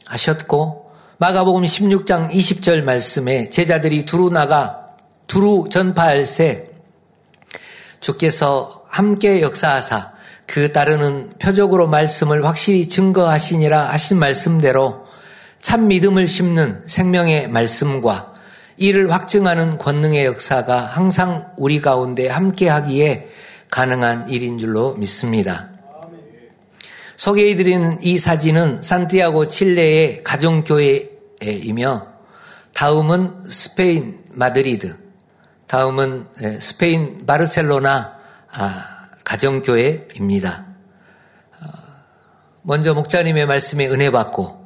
하셨고 0.07 0.91
마가복음 1.19 1.65
16장 1.65 2.31
20절 2.31 2.83
말씀에 2.83 3.51
제자들이 3.51 4.07
두루 4.07 4.31
나가 4.31 4.87
두루 5.27 5.67
전파할새 5.71 6.76
주께서 8.01 8.85
함께 8.89 9.41
역사하사 9.43 10.13
그 10.47 10.73
따르는 10.73 11.35
표적으로 11.39 11.89
말씀을 11.89 12.45
확실히 12.45 12.89
증거하시니라 12.89 13.89
하신 13.89 14.19
말씀대로 14.19 15.07
참 15.61 15.89
믿음을 15.89 16.27
심는 16.27 16.83
생명의 16.87 17.49
말씀과 17.49 18.35
이를 18.77 19.11
확증하는 19.11 19.79
권능의 19.79 20.25
역사가 20.27 20.81
항상 20.87 21.53
우리 21.57 21.81
가운데 21.81 22.29
함께 22.29 22.69
하기에 22.69 23.29
가능한 23.71 24.29
일인 24.29 24.59
줄로 24.59 24.95
믿습니다. 24.95 25.71
소개해드리는 27.17 28.03
이 28.03 28.19
사진은 28.19 28.83
산티아고 28.83 29.49
칠레의 29.49 30.23
가정교회이며 30.23 32.07
다음은 32.75 33.49
스페인 33.49 34.19
마드리드, 34.33 35.06
다음은 35.67 36.29
스페인 36.61 37.27
바르셀로나 37.27 38.17
아, 38.53 39.09
가정교회입니다. 39.25 40.67
어, 41.61 41.67
먼저 42.63 42.95
목자님의 42.95 43.47
말씀에 43.47 43.89
은혜 43.89 44.11
받고 44.11 44.65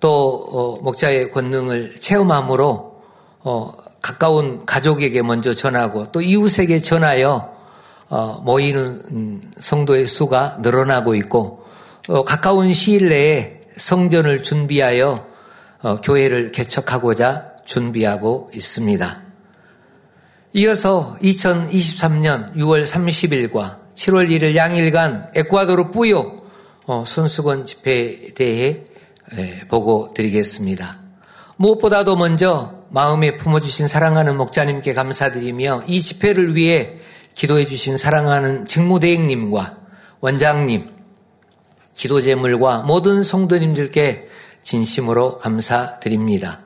또 0.00 0.46
어, 0.52 0.82
목자의 0.82 1.32
권능을 1.32 1.96
체험함으로 1.98 3.02
어, 3.40 3.72
가까운 4.02 4.66
가족에게 4.66 5.22
먼저 5.22 5.52
전하고 5.54 6.12
또 6.12 6.20
이웃에게 6.20 6.80
전하여 6.80 7.56
어, 8.08 8.42
모이는 8.44 9.02
음, 9.10 9.52
성도의 9.58 10.06
수가 10.06 10.58
늘어나고 10.60 11.14
있고 11.14 11.64
어, 12.08 12.24
가까운 12.24 12.72
시일 12.74 13.08
내에 13.08 13.60
성전을 13.76 14.42
준비하여 14.42 15.26
어, 15.82 15.96
교회를 15.96 16.52
개척하고자 16.52 17.52
준비하고 17.64 18.50
있습니다. 18.52 19.31
이어서 20.54 21.16
2023년 21.22 22.54
6월 22.56 22.84
30일과 22.84 23.78
7월 23.94 24.28
1일 24.28 24.54
양일간 24.54 25.30
에콰도르 25.34 25.90
뿌요 25.90 26.42
어, 26.84 27.04
손수건 27.06 27.64
집회에 27.64 28.32
대해 28.34 28.84
보고 29.68 30.08
드리겠습니다. 30.14 30.98
무엇보다도 31.56 32.16
먼저 32.16 32.82
마음에 32.90 33.36
품어주신 33.36 33.86
사랑하는 33.86 34.36
목자님께 34.36 34.92
감사드리며 34.92 35.84
이 35.86 36.02
집회를 36.02 36.54
위해 36.54 36.98
기도해 37.34 37.66
주신 37.66 37.96
사랑하는 37.96 38.66
직무대행님과 38.66 39.78
원장님, 40.20 40.90
기도제물과 41.94 42.82
모든 42.82 43.22
성도님들께 43.22 44.28
진심으로 44.62 45.38
감사드립니다. 45.38 46.60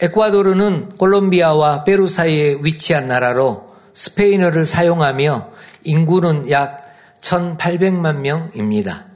에콰도르는 0.00 0.90
콜롬비아와 0.98 1.84
페루 1.84 2.06
사이에 2.06 2.58
위치한 2.62 3.08
나라로 3.08 3.70
스페인어를 3.92 4.64
사용하며 4.64 5.50
인구는 5.84 6.50
약 6.50 6.86
1,800만 7.20 8.20
명입니다. 8.20 9.06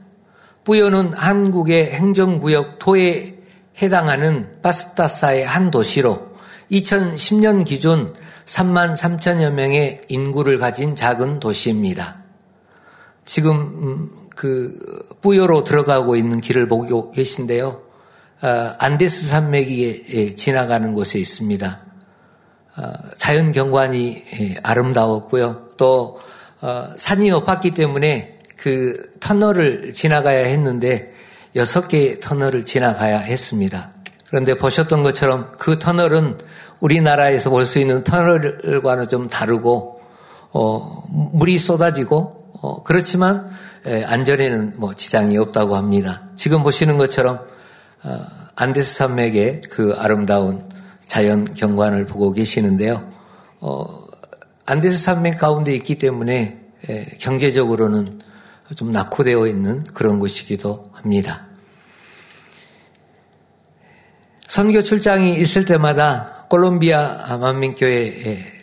뿌요는 0.63 1.13
한국의 1.13 1.91
행정구역 1.91 2.79
토에 2.79 3.35
해당하는 3.81 4.61
바스타사의 4.61 5.45
한 5.45 5.71
도시로 5.71 6.35
2010년 6.71 7.65
기준 7.65 8.11
3만 8.45 8.95
3천여 8.95 9.51
명의 9.51 10.01
인구를 10.07 10.57
가진 10.57 10.95
작은 10.95 11.39
도시입니다. 11.39 12.17
지금 13.25 13.55
음, 13.55 14.09
그 14.35 14.77
뿌요로 15.21 15.63
들어가고 15.63 16.15
있는 16.15 16.41
길을 16.41 16.67
보고 16.67 17.11
계신데요. 17.11 17.84
아, 18.41 18.75
안데스 18.79 19.27
산맥이 19.27 20.35
지나가는 20.35 20.93
곳에 20.93 21.19
있습니다. 21.19 21.79
아, 22.75 22.93
자연 23.15 23.51
경관이 23.51 24.23
아름다웠고요. 24.63 25.69
또 25.77 26.19
어, 26.61 26.89
산이 26.97 27.29
높았기 27.29 27.71
때문에 27.71 28.39
그 28.57 29.11
터널을 29.19 29.93
지나가야 29.93 30.45
했는데 30.45 31.13
여섯 31.55 31.87
개의 31.87 32.19
터널을 32.19 32.65
지나가야 32.65 33.19
했습니다. 33.19 33.91
그런데 34.27 34.57
보셨던 34.57 35.03
것처럼 35.03 35.53
그 35.57 35.79
터널은 35.79 36.37
우리나라에서 36.81 37.49
볼 37.49 37.65
수 37.65 37.79
있는 37.79 38.01
터널과는 38.01 39.07
좀 39.07 39.29
다르고 39.29 40.01
어, 40.51 41.03
물이 41.09 41.57
쏟아지고 41.57 42.51
어, 42.61 42.83
그렇지만 42.83 43.49
에, 43.85 44.03
안전에는 44.03 44.73
뭐 44.77 44.93
지장이 44.93 45.37
없다고 45.37 45.75
합니다. 45.75 46.23
지금 46.35 46.63
보시는 46.63 46.97
것처럼 46.97 47.35
어, 47.35 47.45
안데스 48.55 48.95
산맥의 48.95 49.61
그 49.69 49.93
아름다운 49.97 50.69
자연 51.05 51.53
경관을 51.53 52.05
보고 52.05 52.31
계시는데요. 52.31 53.11
어, 53.59 54.05
안데스 54.65 54.97
산맥 54.97 55.37
가운데 55.37 55.73
있기 55.75 55.97
때문에 55.97 56.59
에, 56.89 57.05
경제적으로는 57.19 58.21
좀 58.75 58.91
낙후되어 58.91 59.47
있는 59.47 59.83
그런 59.83 60.19
곳이기도 60.19 60.89
합니다. 60.93 61.47
선교 64.47 64.81
출장이 64.81 65.35
있을 65.39 65.65
때마다 65.65 66.45
콜롬비아 66.49 67.37
만민교회 67.37 68.53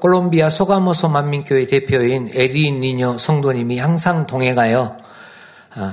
콜롬비아 0.00 0.48
소가모소 0.48 1.08
만민교회 1.08 1.66
대표인 1.66 2.28
에디 2.32 2.72
니뇨 2.72 3.18
성도님이 3.18 3.78
항상 3.78 4.26
동행하여 4.26 4.96
아, 4.98 5.09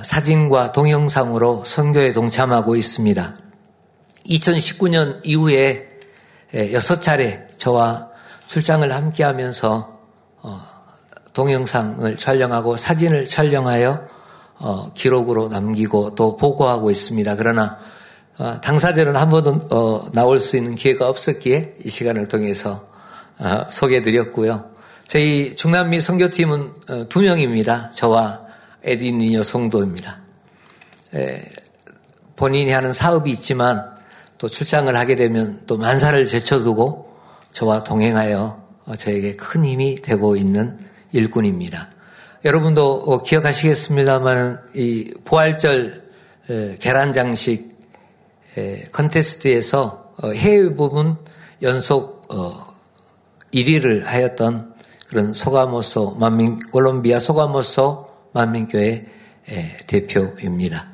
사진과 0.04 0.72
동영상으로 0.72 1.64
선교에 1.66 2.12
동참하고 2.12 2.76
있습니다. 2.76 3.34
2019년 4.26 5.20
이후에 5.24 5.88
여섯 6.72 7.02
차례 7.02 7.48
저와 7.58 8.10
출장을 8.48 8.92
함께 8.92 9.24
하면서 9.24 10.00
어, 10.42 10.60
동영상을 11.34 12.16
촬영하고 12.16 12.78
사진을 12.78 13.26
촬영하여 13.26 14.08
어, 14.60 14.92
기록으로 14.94 15.50
남기고 15.50 16.16
또 16.16 16.36
보고하고 16.36 16.90
있습니다. 16.90 17.36
그러나 17.36 17.78
어, 18.40 18.60
당사자는 18.62 19.16
한 19.16 19.30
번도 19.30 19.68
어, 19.72 20.12
나올 20.14 20.40
수 20.40 20.58
있는 20.58 20.76
기회가 20.76 21.10
없었기에 21.10 21.78
이 21.86 21.90
시간을 21.90 22.28
통해서 22.28 22.88
소개해드렸고요. 23.70 24.72
저희 25.08 25.56
중남미 25.56 26.02
선교팀은 26.02 27.08
두 27.08 27.22
명입니다. 27.22 27.92
저와 27.92 28.47
에디니녀 28.88 29.44
성도입니다. 29.44 30.22
본인이 32.36 32.72
하는 32.72 32.94
사업이 32.94 33.32
있지만 33.32 33.98
또 34.38 34.48
출장을 34.48 34.96
하게 34.96 35.16
되면 35.16 35.62
또 35.68 35.78
만사를 35.78 36.24
제쳐두고 36.26 37.12
저와 37.52 37.84
동행하여 37.84 38.62
저에게 38.98 39.36
큰 39.36 39.66
힘이 39.66 40.02
되고 40.02 40.36
있는 40.36 40.80
일꾼입니다. 41.12 41.90
여러분도 42.46 43.04
어, 43.06 43.24
기억하시겠습니다만 43.24 44.62
이 44.76 45.14
부활절 45.26 46.08
계란 46.80 47.12
장식 47.12 47.76
컨테스트에서 48.92 50.14
어, 50.22 50.32
해외 50.32 50.74
부분 50.74 51.18
연속 51.62 52.28
1위를 53.54 54.04
어, 54.04 54.08
하였던 54.08 54.76
그런 55.10 55.34
소가모소 55.34 56.16
만민 56.20 56.60
콜롬비아 56.72 57.20
소가모소 57.20 58.07
만민교회 58.38 59.06
대표입니다. 59.88 60.92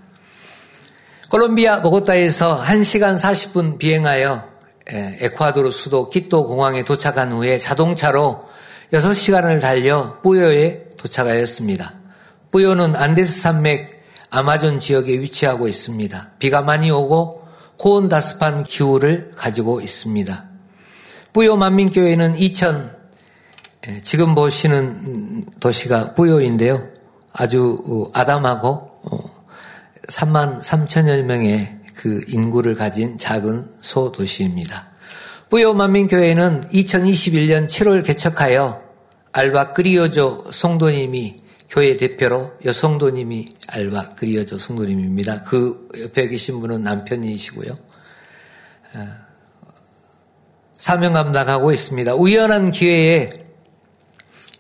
콜롬비아 1.30 1.82
보고타에서 1.82 2.64
1시간 2.64 3.20
40분 3.20 3.78
비행하여 3.78 4.48
에콰도르 4.88 5.72
수도 5.72 6.10
키토 6.10 6.48
공항에 6.48 6.86
도착한 6.86 7.34
후에 7.34 7.58
자동차로 7.58 8.46
6시간을 8.94 9.60
달려 9.60 10.22
뿌요에 10.22 10.86
도착하였습니다. 10.98 11.94
뿌요는 12.52 12.96
안데스 12.96 13.42
산맥 13.42 14.04
아마존 14.30 14.80
지역에 14.80 15.20
위치하고 15.20 15.68
있습니다. 15.68 16.32
비가 16.40 16.62
많이 16.62 16.92
오고 16.92 17.44
고온다습한 17.78 18.64
기후를 18.64 19.32
가지고 19.36 19.82
있습니다. 19.82 20.46
뿌요 21.34 21.58
만민교회는 21.58 22.38
2000 22.38 22.92
지금 24.04 24.36
보시는 24.36 25.46
도시가 25.60 26.14
뿌요인데요. 26.14 26.93
아주 27.34 27.84
어, 27.86 28.12
아담하고 28.14 28.92
3만 30.08 30.58
어, 30.58 30.60
3천여 30.60 31.24
명의 31.24 31.80
그 31.96 32.24
인구를 32.28 32.76
가진 32.76 33.18
작은 33.18 33.68
소도시입니다. 33.82 34.92
뿌요 35.50 35.74
만민교회는 35.74 36.70
2021년 36.72 37.68
7월 37.68 38.06
개척하여 38.06 38.82
알바 39.32 39.74
그리오조 39.74 40.46
성도님이 40.52 41.36
교회 41.70 41.98
대표로 41.98 42.54
여성도님이 42.64 43.46
알바 43.68 44.10
그리오조 44.10 44.60
성도님입니다. 44.60 45.44
그 45.44 45.90
옆에 46.00 46.28
계신 46.28 46.60
분은 46.60 46.84
남편이시고요. 46.84 47.72
어, 48.96 49.08
사명 50.76 51.14
감당하고 51.14 51.72
있습니다. 51.72 52.14
우연한 52.14 52.70
기회에 52.72 53.30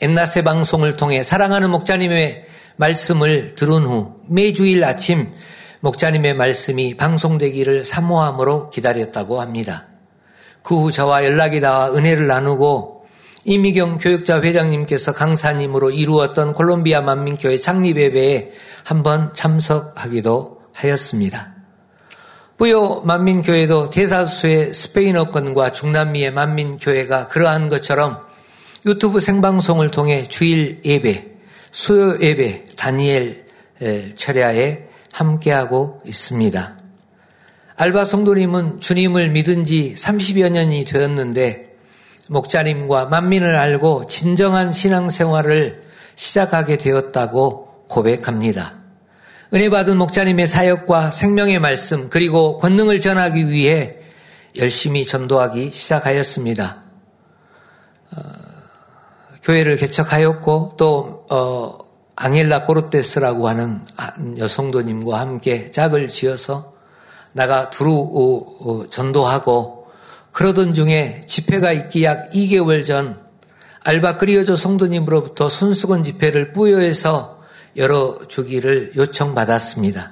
엠나세 0.02 0.44
방송을 0.44 0.96
통해 0.96 1.22
사랑하는 1.22 1.70
목자님의 1.70 2.48
말씀을 2.78 3.54
들은 3.56 3.84
후 3.84 4.16
매주일 4.28 4.84
아침 4.84 5.34
목자님의 5.82 6.36
말씀이 6.36 6.96
방송되기를 6.96 7.84
사모함으로 7.84 8.70
기다렸다고 8.70 9.42
합니다. 9.42 9.88
그 10.64 10.76
후 10.76 10.92
저와 10.92 11.26
연락이 11.26 11.60
닿아 11.60 11.94
은혜를 11.94 12.28
나누고 12.28 13.06
이미경 13.46 13.98
교육자 13.98 14.42
회장님께서 14.42 15.12
강사님으로 15.12 15.92
이루었던 15.92 16.54
콜롬비아 16.54 17.02
만민교회 17.02 17.58
창립예배에 17.58 18.54
한번 18.86 19.34
참석하기도 19.34 20.62
하였습니다. 20.74 21.54
뿌요 22.58 23.02
만민교회도 23.02 23.90
대다수의 23.90 24.74
스페인어권과 24.74 25.74
중남미의 25.74 26.32
만민교회가 26.32 27.28
그러한 27.28 27.68
것처럼 27.68 28.20
유튜브 28.86 29.20
생방송을 29.20 29.90
통해 29.92 30.24
주일 30.24 30.80
예배, 30.86 31.33
수요 31.74 32.20
예배, 32.22 32.66
다니엘 32.78 33.48
철야에 34.16 34.88
함께하고 35.12 36.02
있습니다. 36.06 36.78
알바 37.76 38.04
성도님은 38.04 38.80
주님을 38.80 39.32
믿은 39.32 39.66
지 39.66 39.96
30여 39.98 40.50
년이 40.50 40.86
되었는데 40.86 41.76
목자님과 42.30 43.08
만민을 43.08 43.56
알고 43.56 44.06
진정한 44.06 44.72
신앙생활을 44.72 45.84
시작하게 46.14 46.78
되었다고 46.78 47.86
고백합니다. 47.90 48.76
은혜 49.56 49.72
받은 49.72 49.98
목자님의 49.98 50.46
사역과 50.46 51.10
생명의 51.10 51.58
말씀 51.60 52.08
그리고 52.10 52.60
권능을 52.60 53.00
전하기 53.00 53.50
위해 53.50 53.96
열심히 54.60 55.06
전도하기 55.06 55.72
시작하였습니다. 55.72 56.84
어, 59.44 59.46
교회를 59.46 59.78
개척하였고 59.78 60.76
또 60.78 61.26
어, 61.30 61.78
앙헬라 62.16 62.64
코르테스라고 62.64 63.48
하는 63.48 63.82
여성도님과 64.38 65.20
함께 65.20 65.72
짝을 65.72 66.08
지어서 66.08 66.74
나가 67.32 67.70
두루 67.70 68.88
전도하고 68.90 69.88
그러던 70.32 70.74
중에 70.76 71.24
집회가 71.26 71.72
있기 71.72 72.04
약 72.04 72.32
2개월 72.32 72.86
전 72.86 73.20
알바 73.84 74.18
그리어조 74.18 74.56
성도님으로부터 74.56 75.50
손수건 75.50 76.04
집회를 76.04 76.54
뿌요해서 76.54 77.40
열어주기를 77.76 78.94
요청받았습니다. 78.96 80.12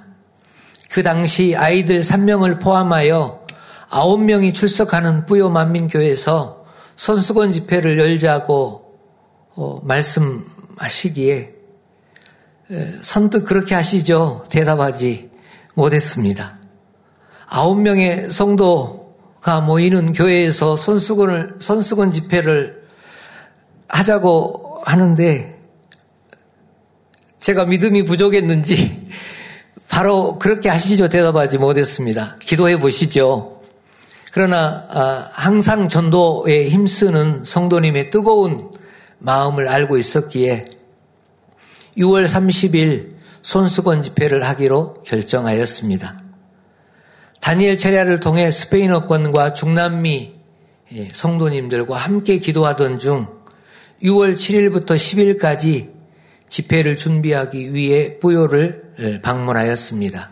그 0.90 1.04
당시 1.04 1.56
아이들 1.56 2.02
3명을 2.02 2.60
포함하여 2.60 3.46
9명이 3.92 4.54
출석하는 4.54 5.26
뿌요 5.26 5.50
만민교회에서 5.50 6.66
손수건 6.96 7.52
집회를 7.52 8.00
열자고 8.00 8.81
어, 9.56 9.80
말씀하시기에 9.84 11.56
선뜻 13.02 13.46
그렇게 13.46 13.76
하시죠. 13.76 14.44
대답하지 14.50 15.30
못했습니다. 15.74 16.58
아홉 17.48 17.82
명의 17.82 18.32
성도가 18.32 19.62
모이는 19.62 20.14
교회에서 20.14 20.78
손수건을, 20.78 21.56
손수건 21.60 22.12
집회를 22.12 22.82
하자고 23.90 24.82
하는데 24.86 25.60
제가 27.40 27.66
믿음이 27.66 28.06
부족했는지 28.06 29.10
바로 29.90 30.40
그렇게 30.40 30.70
하시죠. 30.70 31.10
대답하지 31.10 31.58
못했습니다. 31.58 32.38
기도해 32.40 32.80
보시죠. 32.80 33.62
그러나 34.32 34.86
아, 34.90 35.30
항상 35.34 35.90
전도에 35.90 36.70
힘쓰는 36.70 37.44
성도님의 37.44 38.10
뜨거운 38.12 38.72
마음을 39.22 39.68
알고 39.68 39.98
있었기에 39.98 40.66
6월 41.98 42.26
30일 42.26 43.16
손수건 43.42 44.02
집회를 44.02 44.44
하기로 44.44 45.04
결정하였습니다. 45.04 46.22
다니엘 47.40 47.78
체리아를 47.78 48.20
통해 48.20 48.52
스페인어권과 48.52 49.54
중남미 49.54 50.34
예, 50.94 51.06
성도님들과 51.06 51.96
함께 51.96 52.38
기도하던 52.38 53.00
중 53.00 53.28
6월 54.04 54.34
7일부터 54.34 54.96
10일까지 54.96 55.92
집회를 56.50 56.98
준비하기 56.98 57.74
위해 57.74 58.20
부요를 58.20 58.94
예, 59.00 59.22
방문하였습니다. 59.22 60.32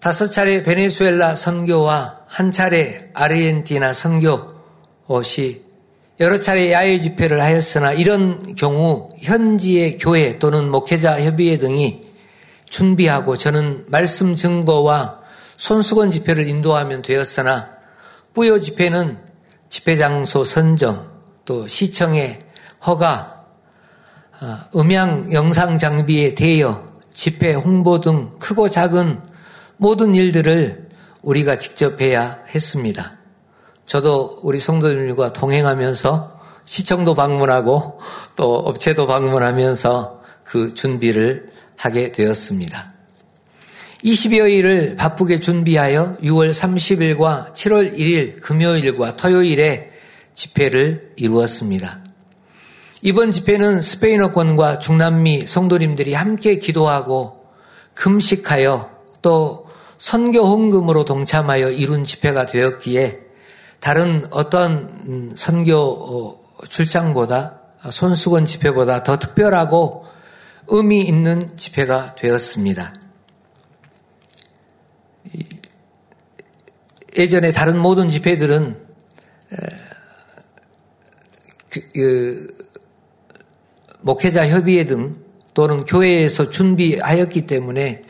다섯 0.00 0.28
차례 0.28 0.62
베네수엘라 0.62 1.34
선교와 1.34 2.26
한 2.26 2.50
차례 2.50 3.10
아르헨티나 3.12 3.92
선교 3.92 4.54
시 5.24 5.65
여러 6.18 6.40
차례 6.40 6.72
야외 6.72 6.98
집회를 6.98 7.42
하였으나 7.42 7.92
이런 7.92 8.54
경우 8.54 9.10
현지의 9.18 9.98
교회 9.98 10.38
또는 10.38 10.70
목회자 10.70 11.22
협의회 11.22 11.58
등이 11.58 12.00
준비하고 12.70 13.36
저는 13.36 13.84
말씀 13.88 14.34
증거와 14.34 15.20
손수건 15.56 16.10
집회를 16.10 16.48
인도하면 16.48 17.02
되었으나 17.02 17.70
뿌요 18.32 18.60
집회는 18.60 19.18
집회 19.68 19.96
장소 19.96 20.42
선정 20.44 21.10
또 21.44 21.66
시청의 21.66 22.40
허가 22.86 23.44
아, 24.38 24.68
음향 24.74 25.32
영상 25.32 25.78
장비의 25.78 26.34
대여 26.34 26.94
집회 27.12 27.52
홍보 27.54 28.00
등 28.00 28.38
크고 28.38 28.68
작은 28.68 29.20
모든 29.76 30.14
일들을 30.14 30.88
우리가 31.22 31.56
직접 31.56 32.00
해야 32.00 32.38
했습니다. 32.54 33.18
저도 33.86 34.40
우리 34.42 34.58
성도님과 34.58 35.32
동행하면서 35.32 36.40
시청도 36.64 37.14
방문하고 37.14 38.00
또 38.34 38.54
업체도 38.56 39.06
방문하면서 39.06 40.22
그 40.44 40.74
준비를 40.74 41.50
하게 41.76 42.12
되었습니다. 42.12 42.92
20여일을 44.04 44.96
바쁘게 44.96 45.40
준비하여 45.40 46.16
6월 46.22 46.50
30일과 46.50 47.54
7월 47.54 47.96
1일 47.96 48.40
금요일과 48.40 49.16
토요일에 49.16 49.90
집회를 50.34 51.12
이루었습니다. 51.16 52.00
이번 53.02 53.30
집회는 53.30 53.80
스페인어권과 53.80 54.80
중남미 54.80 55.46
성도님들이 55.46 56.14
함께 56.14 56.58
기도하고 56.58 57.46
금식하여 57.94 58.90
또 59.22 59.66
선교 59.98 60.44
헌금으로 60.44 61.04
동참하여 61.04 61.70
이룬 61.70 62.04
집회가 62.04 62.46
되었기에 62.46 63.25
다른 63.80 64.24
어떤 64.30 65.34
선교 65.36 65.76
어, 65.76 66.46
출장보다 66.68 67.60
손수건 67.90 68.46
집회보다 68.46 69.02
더 69.02 69.18
특별하고 69.18 70.04
의미 70.68 71.02
있는 71.02 71.54
집회가 71.56 72.14
되었습니다. 72.16 72.94
예전에 77.16 77.50
다른 77.50 77.78
모든 77.78 78.08
집회들은 78.08 78.76
그, 81.70 81.88
그, 81.94 82.56
목회자 84.00 84.48
협의회 84.48 84.84
등 84.84 85.16
또는 85.54 85.84
교회에서 85.84 86.50
준비하였기 86.50 87.46
때문에 87.46 88.04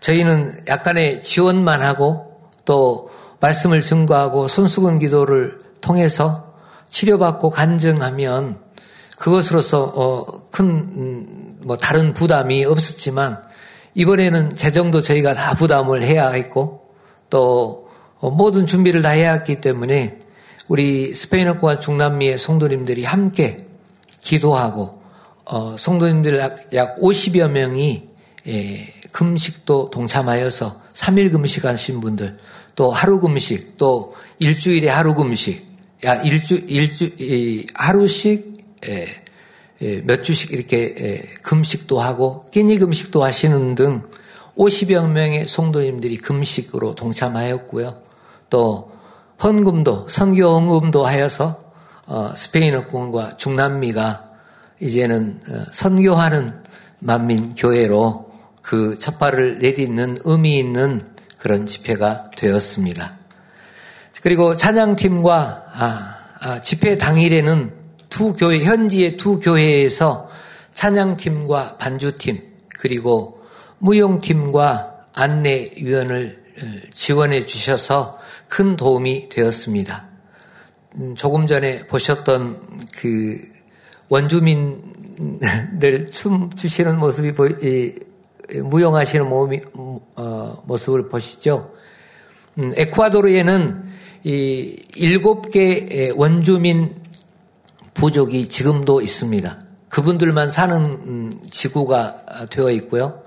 저희는 0.00 0.64
약간의 0.66 1.22
지원만 1.22 1.80
하고 1.80 2.40
또 2.64 3.10
말씀을 3.40 3.80
증거하고 3.80 4.48
손수건 4.48 4.98
기도를 4.98 5.60
통해서 5.80 6.54
치료받고 6.88 7.50
간증하면 7.50 8.60
그것으로서 9.18 9.82
어, 9.82 10.48
큰뭐 10.50 10.72
음, 10.72 11.76
다른 11.80 12.14
부담이 12.14 12.64
없었지만 12.64 13.42
이번에는 13.94 14.54
재정도 14.54 15.00
저희가 15.00 15.34
다 15.34 15.54
부담을 15.54 16.02
해야 16.02 16.28
했고 16.28 16.88
또 17.30 17.88
어, 18.18 18.30
모든 18.30 18.66
준비를 18.66 19.02
다 19.02 19.10
해야 19.10 19.32
했기 19.34 19.60
때문에 19.60 20.20
우리 20.68 21.14
스페인어과 21.14 21.80
중남미의 21.80 22.38
성도님들이 22.38 23.04
함께 23.04 23.56
기도하고 24.20 25.02
어, 25.44 25.76
성도님들 25.78 26.38
약 26.74 27.00
50여 27.00 27.48
명이 27.48 28.08
예, 28.46 28.92
금식도 29.12 29.90
동참하여서 29.90 30.80
3일 30.92 31.32
금식하신 31.32 32.00
분들 32.00 32.38
또 32.78 32.92
하루 32.92 33.18
금식 33.18 33.76
또 33.76 34.14
일주일에 34.38 34.88
하루 34.88 35.16
금식 35.16 35.66
야 36.04 36.14
일주 36.22 36.54
일주 36.68 37.10
하루씩 37.74 38.78
예, 38.86 39.08
예, 39.82 40.00
몇 40.02 40.22
주씩 40.22 40.52
이렇게 40.52 40.94
예, 40.96 41.18
금식도 41.42 41.98
하고 41.98 42.44
끼니 42.52 42.78
금식도 42.78 43.24
하시는 43.24 43.74
등 43.74 44.02
50여 44.56 45.08
명의 45.08 45.48
성도님들이 45.48 46.18
금식으로 46.18 46.94
동참하였고요. 46.94 48.00
또 48.48 48.92
헌금도 49.42 50.06
선교 50.08 50.48
헌금도 50.48 51.04
하여서 51.04 51.60
어, 52.06 52.32
스페인어권과 52.36 53.38
중남미가 53.38 54.30
이제는 54.78 55.40
어, 55.50 55.64
선교하는 55.72 56.62
만민 57.00 57.56
교회로 57.56 58.30
그 58.62 58.96
첫발을 59.00 59.58
내딛는 59.58 60.18
의미 60.22 60.54
있는 60.60 61.17
그런 61.38 61.66
집회가 61.66 62.30
되었습니다. 62.36 63.16
그리고 64.22 64.54
찬양팀과 64.54 65.64
아, 65.72 66.18
아, 66.40 66.60
집회 66.60 66.98
당일에는 66.98 67.72
두 68.10 68.32
교회, 68.32 68.60
현지의 68.60 69.16
두 69.16 69.38
교회에서 69.38 70.28
찬양팀과 70.74 71.76
반주팀, 71.78 72.42
그리고 72.80 73.42
무용팀과 73.78 75.06
안내위원을 75.14 76.44
어, 76.60 76.64
지원해 76.92 77.44
주셔서 77.44 78.18
큰 78.48 78.76
도움이 78.76 79.28
되었습니다. 79.28 80.08
음, 80.96 81.14
조금 81.14 81.46
전에 81.46 81.86
보셨던 81.86 82.80
그 82.96 83.40
원주민들 84.08 86.10
춤 86.10 86.50
추시는 86.50 86.98
모습이 86.98 87.34
보, 87.34 87.46
이, 87.46 87.94
무용하시는 88.52 89.28
몸이, 89.28 89.60
어, 90.16 90.62
모습을 90.66 91.08
보시죠. 91.08 91.72
음, 92.58 92.72
에쿠아도르에는 92.76 93.84
이 94.24 94.76
일곱 94.96 95.50
개 95.50 96.12
원주민 96.16 96.96
부족이 97.94 98.48
지금도 98.48 99.00
있습니다. 99.00 99.60
그분들만 99.88 100.50
사는 100.50 100.76
음, 100.76 101.32
지구가 101.50 102.48
되어 102.50 102.70
있고요. 102.72 103.22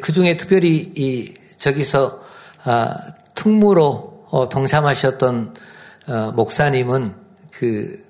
그 0.00 0.12
중에 0.12 0.36
특별히 0.36 0.92
이 0.96 1.34
저기서 1.56 2.22
아, 2.64 2.96
특무로 3.34 4.26
어, 4.30 4.48
동참하셨던 4.48 5.54
어, 6.08 6.32
목사님은 6.34 7.14
그 7.50 8.04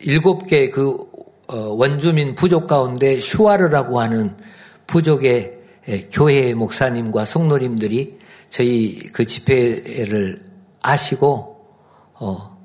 일곱 0.00 0.46
개그 0.46 1.12
원주민 1.46 2.34
부족 2.34 2.66
가운데 2.66 3.20
슈와르라고 3.20 4.00
하는 4.00 4.36
부족의 4.86 5.61
교회 6.10 6.54
목사님과 6.54 7.24
성노님들이 7.24 8.18
저희 8.50 8.98
그 9.12 9.24
집회를 9.24 10.44
아시고 10.82 11.66
어, 12.14 12.58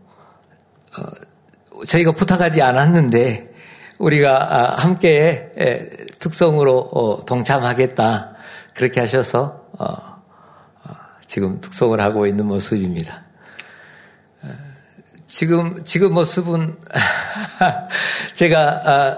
어, 0.97 1.85
저희가 1.85 2.11
부탁하지 2.11 2.61
않았는데 2.61 3.53
우리가 3.99 4.55
아, 4.55 4.75
함께 4.75 6.05
특성으로 6.19 6.77
어, 6.77 7.25
동참하겠다 7.25 8.35
그렇게 8.75 8.99
하셔서 8.99 9.65
어, 9.79 9.85
어, 9.85 10.95
지금 11.25 11.59
특성을 11.59 11.99
하고 11.99 12.27
있는 12.27 12.45
모습입니다. 12.45 13.23
지금 15.25 15.83
지금 15.83 16.13
모습은 16.13 16.77
제가 18.33 18.81
아, 18.85 19.17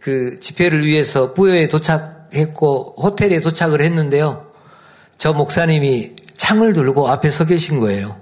그 0.00 0.38
집회를 0.40 0.84
위해서 0.84 1.32
부여에 1.32 1.68
도착 1.68 2.17
했고 2.34 2.94
호텔에 2.98 3.40
도착을 3.40 3.80
했는데요. 3.80 4.46
저 5.16 5.32
목사님이 5.32 6.12
창을 6.34 6.72
들고 6.72 7.08
앞에 7.08 7.30
서 7.30 7.44
계신 7.44 7.80
거예요. 7.80 8.16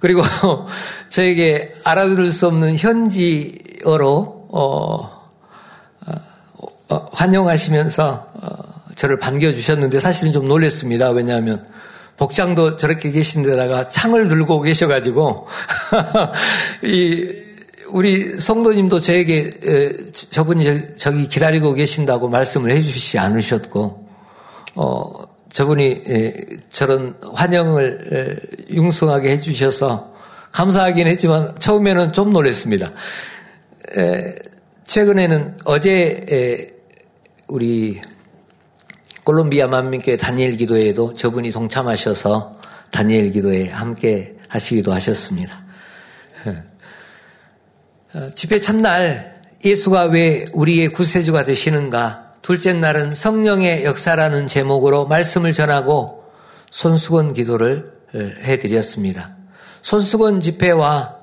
그리고 0.00 0.22
저에게 1.08 1.72
알아들을 1.84 2.30
수 2.30 2.46
없는 2.46 2.76
현지어로 2.76 4.48
어, 4.50 5.30
어, 6.06 6.66
어, 6.88 7.08
환영하시면서 7.12 8.32
어, 8.34 8.56
저를 8.96 9.18
반겨주셨는데 9.18 9.98
사실은 10.00 10.32
좀 10.32 10.46
놀랐습니다. 10.46 11.10
왜냐하면 11.10 11.66
복장도 12.16 12.76
저렇게 12.76 13.10
계신 13.10 13.42
데다가 13.42 13.88
창을 13.88 14.28
들고 14.28 14.60
계셔가지고 14.60 15.48
이 16.84 17.43
우리 17.94 18.40
성도님도 18.40 18.98
저에게 18.98 19.52
저분이 20.10 20.96
저기 20.96 21.28
기다리고 21.28 21.74
계신다고 21.74 22.28
말씀을 22.28 22.72
해주시지 22.72 23.20
않으셨고 23.20 24.08
어, 24.74 25.12
저분이 25.50 26.02
예, 26.08 26.34
저런 26.70 27.14
환영을 27.34 28.40
융숭하게 28.68 29.30
해주셔서 29.30 30.12
감사하긴 30.50 31.06
했지만 31.06 31.54
처음에는 31.60 32.12
좀 32.12 32.30
놀랐습니다. 32.30 32.90
최근에는 34.82 35.58
어제 35.64 36.74
우리 37.46 38.00
콜롬비아 39.22 39.68
만민교회 39.68 40.16
다니엘 40.16 40.56
기도에도 40.56 41.14
저분이 41.14 41.52
동참하셔서 41.52 42.58
다니엘 42.90 43.30
기도에 43.30 43.68
함께 43.68 44.34
하시기도 44.48 44.92
하셨습니다. 44.92 45.62
어, 48.14 48.30
집회 48.30 48.60
첫날 48.60 49.42
예수가 49.64 50.04
왜 50.04 50.46
우리의 50.52 50.88
구세주가 50.88 51.44
되시는가 51.44 52.34
둘째 52.42 52.72
날은 52.72 53.12
성령의 53.12 53.84
역사라는 53.84 54.46
제목으로 54.46 55.06
말씀을 55.06 55.52
전하고 55.52 56.22
손수건 56.70 57.34
기도를 57.34 57.92
해드렸습니다. 58.14 59.36
손수건 59.82 60.40
집회와 60.40 61.16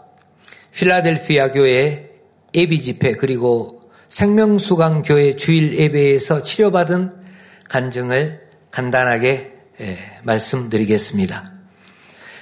필라델피아 0.74 1.52
교회 1.52 2.10
예비 2.56 2.82
집회 2.82 3.14
그리고 3.14 3.82
생명수강 4.10 5.04
교회 5.04 5.38
주일 5.38 5.80
예배에서 5.80 6.42
치료받은 6.42 7.14
간증을 7.70 8.42
간단하게 8.72 9.54
말씀드리겠습니다. 10.24 11.54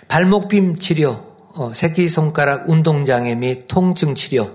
발목빔 0.07 0.79
치료, 0.79 1.28
어, 1.55 1.71
새끼손가락 1.73 2.69
운동장애 2.69 3.35
및 3.35 3.67
통증 3.67 4.13
치료, 4.15 4.51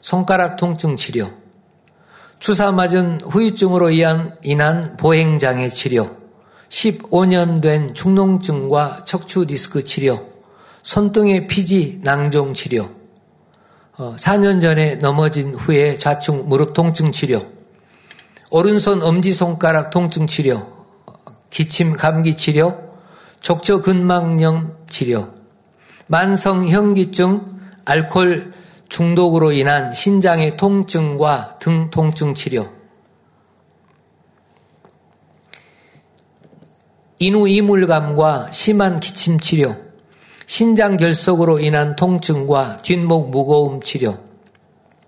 손가락 0.00 0.56
통증 0.56 0.96
치료, 0.96 1.30
주사 2.38 2.70
맞은 2.70 3.20
후유증으로 3.22 3.90
인한 3.90 4.96
보행장애 4.98 5.70
치료, 5.70 6.10
15년 6.68 7.62
된 7.62 7.94
축농증과 7.94 9.04
척추 9.06 9.46
디스크 9.46 9.84
치료, 9.84 10.28
손등의 10.82 11.46
피지 11.46 12.00
낭종 12.02 12.52
치료, 12.52 12.90
4년 13.96 14.56
어, 14.56 14.60
전에 14.60 14.96
넘어진 14.96 15.54
후에 15.54 15.96
좌측 15.96 16.46
무릎 16.46 16.74
통증 16.74 17.10
치료, 17.10 17.40
오른손 18.50 19.02
엄지손가락 19.02 19.90
통증 19.90 20.26
치료, 20.26 20.66
기침 21.48 21.94
감기 21.94 22.36
치료, 22.36 22.76
족저 23.40 23.80
근막염 23.80 24.76
치료, 24.88 25.33
만성 26.06 26.68
현기증, 26.68 27.60
알코올 27.84 28.52
중독으로 28.88 29.52
인한 29.52 29.92
신장의 29.92 30.56
통증과 30.56 31.58
등 31.58 31.90
통증 31.90 32.34
치료, 32.34 32.68
인후 37.18 37.48
이물감과 37.48 38.50
심한 38.50 39.00
기침 39.00 39.40
치료, 39.40 39.76
신장 40.46 40.96
결석으로 40.96 41.58
인한 41.58 41.96
통증과 41.96 42.78
뒷목 42.82 43.30
무거움 43.30 43.80
치료, 43.80 44.18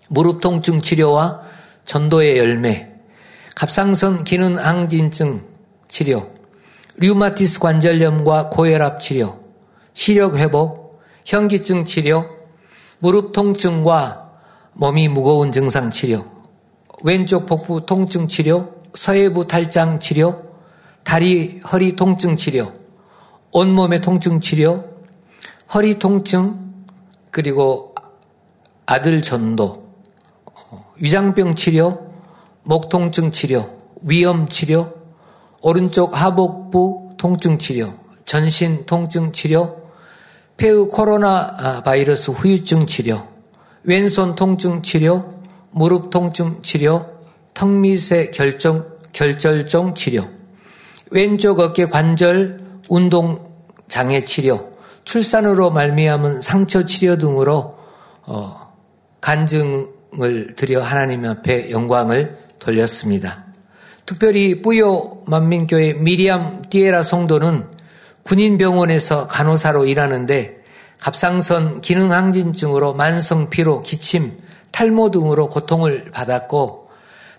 무릎 0.08 0.40
통증 0.40 0.80
치료와 0.80 1.42
전도의 1.84 2.38
열매, 2.38 2.88
갑상선 3.54 4.24
기능 4.24 4.58
항진증 4.58 5.42
치료, 5.88 6.30
류마티스 6.96 7.60
관절염과 7.60 8.48
고혈압 8.48 9.00
치료, 9.00 9.38
시력 9.92 10.36
회복, 10.36 10.85
현기증 11.26 11.84
치료, 11.84 12.24
무릎 13.00 13.32
통증과 13.32 14.30
몸이 14.74 15.08
무거운 15.08 15.50
증상 15.50 15.90
치료, 15.90 16.24
왼쪽 17.02 17.46
복부 17.46 17.84
통증 17.84 18.28
치료, 18.28 18.72
서해부 18.94 19.48
탈장 19.48 19.98
치료, 19.98 20.40
다리 21.02 21.60
허리 21.70 21.96
통증 21.96 22.36
치료, 22.36 22.72
온몸의 23.50 24.02
통증 24.02 24.40
치료, 24.40 24.84
허리 25.74 25.98
통증, 25.98 26.84
그리고 27.32 27.96
아들 28.86 29.20
전도, 29.20 29.84
어, 30.44 30.84
위장병 31.00 31.56
치료, 31.56 32.06
목 32.62 32.88
통증 32.88 33.32
치료, 33.32 33.68
위염 34.02 34.46
치료, 34.46 34.94
오른쪽 35.60 36.16
하복부 36.16 37.16
통증 37.18 37.58
치료, 37.58 37.92
전신 38.24 38.86
통증 38.86 39.32
치료, 39.32 39.85
폐의 40.56 40.88
코로나 40.88 41.54
아, 41.58 41.82
바이러스 41.82 42.30
후유증 42.30 42.86
치료, 42.86 43.22
왼손 43.82 44.34
통증 44.34 44.82
치료, 44.82 45.34
무릎 45.70 46.10
통증 46.10 46.62
치료, 46.62 47.06
턱밑의 47.54 48.30
결정, 48.30 48.86
결절종 49.12 49.94
치료, 49.94 50.24
왼쪽 51.10 51.60
어깨 51.60 51.86
관절 51.86 52.60
운동 52.88 53.46
장애 53.88 54.20
치료, 54.20 54.72
출산으로 55.04 55.70
말미암은 55.70 56.40
상처 56.40 56.84
치료 56.84 57.16
등으로 57.16 57.76
어, 58.22 58.74
간증을 59.20 60.54
드려 60.56 60.82
하나님 60.82 61.24
앞에 61.24 61.70
영광을 61.70 62.38
돌렸습니다. 62.58 63.44
특별히 64.04 64.62
뿌요 64.62 65.20
만민교회 65.26 65.94
미리암 65.94 66.62
띠에라 66.70 67.02
성도는 67.02 67.75
군인병원에서 68.26 69.28
간호사로 69.28 69.86
일하는데 69.86 70.58
갑상선 70.98 71.80
기능 71.80 72.12
항진증으로 72.12 72.94
만성 72.94 73.48
피로, 73.50 73.82
기침, 73.82 74.38
탈모 74.72 75.10
등으로 75.10 75.48
고통을 75.48 76.10
받았고 76.12 76.88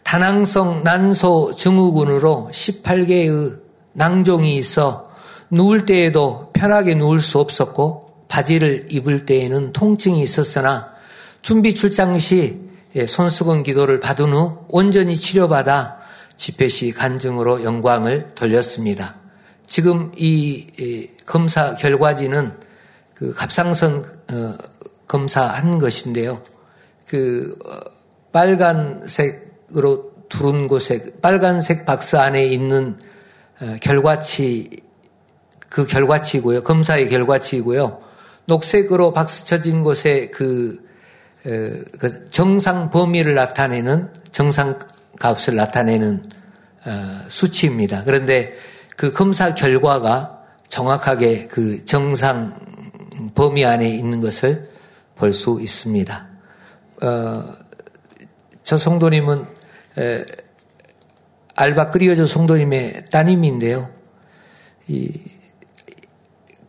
다낭성 0.04 0.84
난소 0.84 1.56
증후군으로 1.56 2.50
18개의 2.52 3.60
낭종이 3.93 4.56
있어 4.58 5.12
누울 5.50 5.86
때에도 5.86 6.52
편하게 6.54 6.95
누울 6.95 7.19
수 7.19 7.39
없었고 7.39 8.26
바지를 8.30 8.88
입을 8.89 9.26
때에는 9.26 9.73
통증이 9.73 10.21
있었으나 10.21 10.93
준비 11.41 11.76
출장 11.76 12.17
시 12.17 12.67
손수건 13.06 13.63
기도를 13.63 14.00
받은 14.00 14.34
후 14.34 14.60
온전히 14.69 15.15
치료받아 15.15 15.97
집회 16.38 16.67
시 16.67 16.91
간증으로 16.91 17.63
영광을 17.63 18.32
돌렸습니다. 18.36 19.26
지금 19.67 20.12
이 20.15 21.10
검사 21.25 21.75
결과지는 21.75 22.53
그 23.13 23.34
갑상선 23.34 24.06
어, 24.32 24.58
검사한 25.08 25.77
것인데요. 25.77 26.41
그 27.08 27.58
어, 27.65 27.80
빨간색으로 28.32 30.13
두른 30.30 30.67
곳에 30.67 31.03
빨간색 31.21 31.86
박스 31.86 32.15
안에 32.15 32.45
있는 32.45 32.97
어, 33.60 33.75
결과치 33.82 34.69
그 35.67 35.86
결과치고요. 35.86 36.63
검사의 36.63 37.10
결과치이고요. 37.10 38.01
녹색으로 38.45 39.12
박스 39.12 39.43
쳐진 39.45 39.84
곳에 39.84 40.30
그, 40.30 40.82
그 41.43 42.30
정상 42.30 42.89
범위를 42.89 43.36
나타내는 43.36 44.13
정상 44.32 44.80
값을 45.19 45.56
나타내는 45.58 46.23
수치입니다. 47.27 48.06
그런데 48.06 48.56
그 48.97 49.13
검사 49.13 49.53
결과가 49.53 50.43
정확하게 50.67 51.47
그 51.47 51.86
정상 51.86 52.60
범위 53.36 53.63
안에 53.63 53.88
있는 53.88 54.19
것을 54.19 54.69
볼 55.15 55.33
수 55.33 55.60
있습니다. 55.62 56.27
어, 57.03 57.55
저 58.63 58.75
성도님은 58.75 59.45
에, 59.99 60.25
알바 61.55 61.91
끓여줘 61.91 62.25
성도님의 62.25 63.05
따님인데요. 63.12 63.89
이 64.88 65.13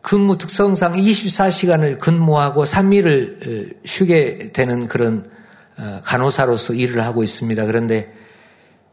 근무 0.02 0.36
특성상 0.36 0.94
24시간을 0.94 1.98
근무하고 1.98 2.64
3일을 2.64 3.76
쉬게 3.84 4.52
되는 4.52 4.86
그런 4.86 5.30
어, 5.78 6.00
간호사로서 6.04 6.74
일을 6.74 7.02
하고 7.04 7.22
있습니다. 7.22 7.64
그런데 7.64 8.12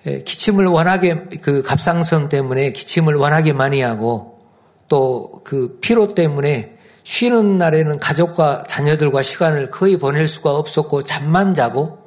기침을 0.06 0.68
워낙에 0.68 1.26
그 1.42 1.62
갑상선 1.62 2.30
때문에 2.30 2.72
기침을 2.72 3.16
워낙에 3.16 3.54
많이 3.54 3.82
하고 3.82 4.40
또 4.88 5.36
그 5.46 5.78
피로 5.80 6.14
때문에 6.14 6.76
쉬는 7.04 7.60
날에는 7.60 8.00
가족과 8.00 8.66
자녀들과 8.68 9.22
시간을 9.22 9.70
거의 9.70 9.98
보낼 9.98 10.28
수가 10.28 10.56
없었고 10.56 11.04
잠만 11.04 11.54
자고 11.54 12.00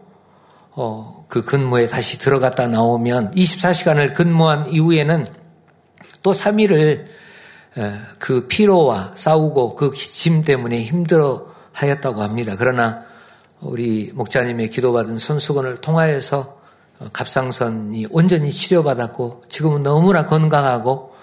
어, 0.73 1.25
그 1.29 1.45
근무에 1.45 1.87
다시 1.87 2.19
들어갔다 2.19 2.67
나오면 2.67 3.31
24시간을 3.31 4.13
근무한 4.13 4.71
이후에는 4.73 5.25
또 6.23 6.33
3일을 6.33 7.07
그 8.19 8.49
피로와 8.49 9.13
싸우고 9.15 9.77
그 9.77 9.93
기침 9.93 10.43
때문에 10.43 10.83
힘들어 10.83 11.47
하였다고 11.73 12.23
합니다. 12.23 12.57
그러나 12.59 13.05
우리 13.61 14.11
목자님의 14.15 14.71
기도받은 14.71 15.19
손수건을 15.19 15.77
통하여서 15.77 16.39
어, 16.41 16.58
갑상선이 17.13 18.07
온전히 18.11 18.51
치료받았고 18.51 19.43
지금은 19.49 19.83
너무나 19.83 20.27
건강하고 20.27 21.15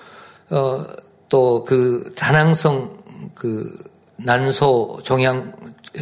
어, 0.51 0.85
또 1.29 1.65
그 1.65 2.13
다낭성 2.15 2.97
그 3.33 3.77
난소 4.17 4.99
종양 5.03 5.53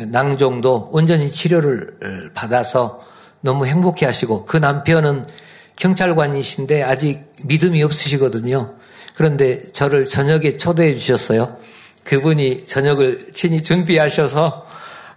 낭종도 0.07 0.89
온전히 0.91 1.31
치료를 1.31 1.97
받아서 2.33 3.01
너무 3.41 3.65
행복해 3.65 4.05
하시고 4.05 4.45
그 4.45 4.57
남편은 4.57 5.27
경찰관이신데 5.75 6.83
아직 6.83 7.33
믿음이 7.43 7.81
없으시거든요. 7.83 8.75
그런데 9.15 9.63
저를 9.71 10.05
저녁에 10.05 10.57
초대해 10.57 10.97
주셨어요. 10.97 11.57
그분이 12.03 12.65
저녁을 12.65 13.31
친히 13.33 13.63
준비하셔서 13.63 14.67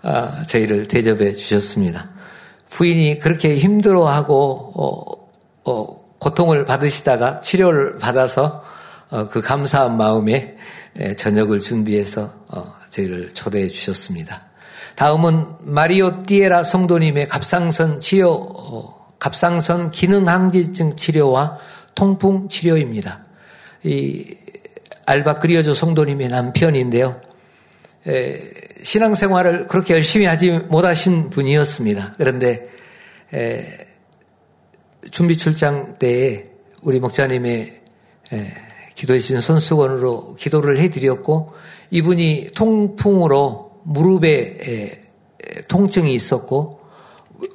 아, 0.02 0.42
저희를 0.46 0.86
대접해 0.88 1.34
주셨습니다. 1.34 2.08
부인이 2.70 3.18
그렇게 3.18 3.56
힘들어하고 3.56 4.72
어, 4.74 5.70
어, 5.70 6.06
고통을 6.18 6.64
받으시다가 6.64 7.40
치료를 7.40 7.98
받아서 7.98 8.64
어, 9.10 9.28
그 9.28 9.40
감사한 9.40 9.96
마음에 9.96 10.56
저녁을 11.16 11.60
준비해서 11.60 12.32
어, 12.48 12.74
저희를 12.90 13.30
초대해 13.32 13.68
주셨습니다. 13.68 14.42
다음은 14.96 15.46
마리오 15.60 16.22
띠에라 16.24 16.64
성도님의 16.64 17.28
갑상선 17.28 18.00
치료, 18.00 18.32
어, 18.32 19.12
갑상선 19.18 19.90
기능 19.90 20.26
항진증 20.26 20.96
치료와 20.96 21.58
통풍 21.94 22.48
치료입니다. 22.48 23.20
이 23.84 24.36
알바 25.06 25.38
그리어조 25.38 25.72
성도님의 25.72 26.28
남편인데요. 26.28 27.20
에, 28.08 28.65
신앙생활을 28.86 29.66
그렇게 29.66 29.94
열심히 29.94 30.26
하지 30.26 30.52
못하신 30.52 31.30
분이었습니다. 31.30 32.14
그런데 32.18 32.68
에, 33.34 33.66
준비 35.10 35.36
출장 35.36 35.98
때에 35.98 36.44
우리 36.82 37.00
목자님의 37.00 37.80
에, 38.32 38.54
기도해 38.94 39.18
주신 39.18 39.40
손수건으로 39.40 40.36
기도를 40.36 40.78
해드렸고 40.78 41.52
이분이 41.90 42.52
통풍으로 42.54 43.82
무릎에 43.82 45.02
통증이 45.66 46.14
있었고 46.14 46.80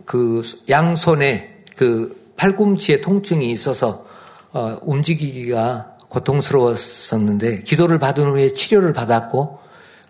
그 0.04 0.42
양손에 0.70 1.64
그 1.78 2.34
팔꿈치에 2.36 3.00
통증이 3.00 3.52
있어서 3.54 4.06
어, 4.52 4.78
움직이기가 4.82 5.98
고통스러웠었는데 6.10 7.64
기도를 7.64 8.00
받은 8.00 8.26
후에 8.32 8.50
치료를 8.50 8.92
받았고 8.92 9.62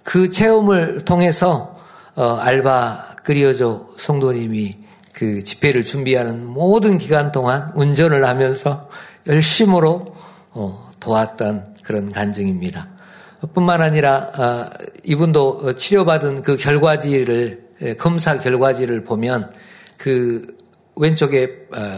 그 0.03 0.29
체험을 0.29 1.01
통해서 1.05 1.77
어, 2.15 2.35
알바 2.35 3.15
끓여줘 3.23 3.89
성도님이 3.97 4.71
그 5.13 5.43
집회를 5.43 5.83
준비하는 5.83 6.45
모든 6.45 6.97
기간 6.97 7.31
동안 7.31 7.69
운전을 7.75 8.25
하면서 8.25 8.89
열심으로 9.27 10.15
어, 10.51 10.89
도왔던 10.99 11.75
그런 11.83 12.11
간증입니다. 12.11 12.87
뿐만 13.53 13.81
아니라 13.81 14.31
어, 14.37 14.69
이분도 15.03 15.75
치료받은 15.75 16.43
그 16.43 16.55
결과지를 16.55 17.71
예, 17.81 17.95
검사 17.95 18.37
결과지를 18.37 19.04
보면 19.04 19.52
그 19.97 20.56
왼쪽에 20.95 21.67
어, 21.75 21.97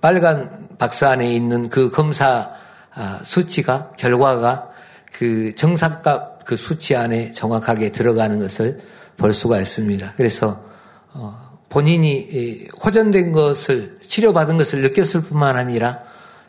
빨간 0.00 0.68
박스 0.78 1.04
안에 1.04 1.30
있는 1.34 1.68
그 1.68 1.90
검사 1.90 2.50
아, 2.94 3.20
수치가 3.22 3.92
결과가 3.96 4.70
그 5.12 5.54
정상값 5.54 6.37
그 6.48 6.56
수치 6.56 6.96
안에 6.96 7.32
정확하게 7.32 7.92
들어가는 7.92 8.38
것을 8.38 8.80
볼 9.18 9.34
수가 9.34 9.60
있습니다. 9.60 10.14
그래서 10.16 10.64
어, 11.12 11.58
본인이 11.68 12.66
호전된 12.82 13.32
것을 13.32 13.98
치료받은 14.00 14.56
것을 14.56 14.80
느꼈을 14.80 15.24
뿐만 15.24 15.58
아니라 15.58 16.04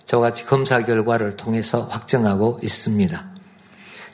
저같이 0.05 0.45
검사 0.45 0.79
결과를 0.85 1.35
통해서 1.35 1.81
확정하고 1.81 2.61
있습니다. 2.63 3.25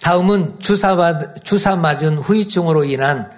다음은 0.01 0.59
주사, 0.59 1.19
주사 1.43 1.75
맞은 1.75 2.17
후유증으로 2.17 2.85
인한 2.85 3.29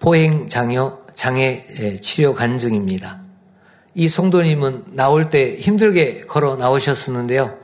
보행 0.00 0.48
장애, 0.48 0.76
장애 1.14 2.00
치료 2.00 2.34
간증입니다. 2.34 3.22
이 3.94 4.08
성도님은 4.08 4.86
나올 4.94 5.28
때 5.28 5.54
힘들게 5.56 6.18
걸어 6.22 6.56
나오셨었는데요. 6.56 7.56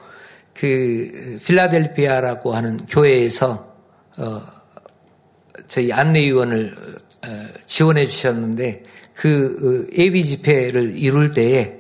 그 0.55 1.41
필라델피아라고 1.45 2.55
하는 2.55 2.77
교회에서 2.89 3.67
어, 3.67 3.68
저희 5.67 5.93
안내위원을 5.93 6.75
지원해 7.67 8.07
주셨는데 8.07 8.83
그 9.15 9.89
예비 9.97 10.25
집회를 10.25 10.99
이룰 10.99 11.31
때에 11.31 11.75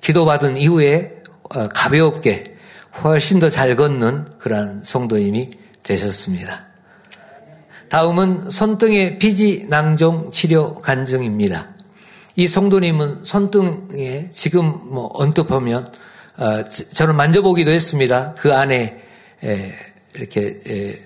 기도받은 0.00 0.56
이후에 0.56 1.20
어, 1.54 1.68
가볍게 1.68 2.56
훨씬 3.02 3.38
더 3.38 3.48
잘 3.48 3.76
걷는 3.76 4.38
그러한 4.38 4.82
성도님이 4.84 5.50
되셨습니다. 5.82 6.66
다음은 7.88 8.50
손등의 8.50 9.18
비지 9.18 9.66
낭종 9.68 10.30
치료 10.30 10.76
간증입니다. 10.76 11.74
이 12.36 12.46
성도님은 12.46 13.24
손등에 13.24 14.30
지금 14.30 14.80
뭐 14.92 15.10
언뜻 15.14 15.44
보면 15.44 15.92
어, 16.38 16.64
저는 16.64 17.16
만져보기도 17.16 17.70
했습니다. 17.70 18.34
그 18.38 18.54
안에 18.54 19.09
이렇게 20.14 21.02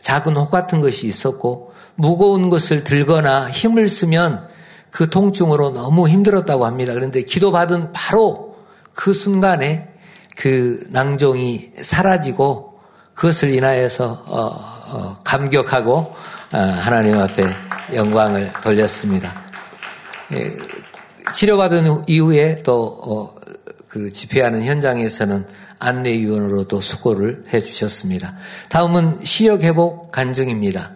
작은 0.00 0.36
혹 0.36 0.50
같은 0.50 0.80
것이 0.80 1.06
있었고 1.06 1.72
무거운 1.96 2.48
것을 2.48 2.84
들거나 2.84 3.50
힘을 3.50 3.88
쓰면 3.88 4.48
그 4.90 5.10
통증으로 5.10 5.74
너무 5.74 6.08
힘들었다고 6.08 6.66
합니다. 6.66 6.92
그런데 6.94 7.22
기도받은 7.22 7.92
바로 7.92 8.56
그 8.94 9.12
순간에 9.12 9.88
그 10.36 10.86
낭종이 10.90 11.72
사라지고 11.82 12.78
그것을 13.14 13.54
인하여서 13.54 14.24
어, 14.26 14.46
어, 14.92 15.16
감격하고 15.24 15.92
어, 15.92 16.58
하나님 16.58 17.18
앞에 17.18 17.42
영광을 17.94 18.52
돌렸습니다. 18.62 19.32
예, 20.32 20.56
치료받은 21.32 22.04
이후에 22.08 22.62
또 22.62 23.34
그 23.94 24.12
집회하는 24.12 24.64
현장에서는 24.64 25.46
안내위원으로도 25.84 26.80
수고를 26.80 27.44
해주셨습니다. 27.52 28.36
다음은 28.70 29.24
시력 29.24 29.62
회복 29.62 30.10
간증입니다. 30.10 30.92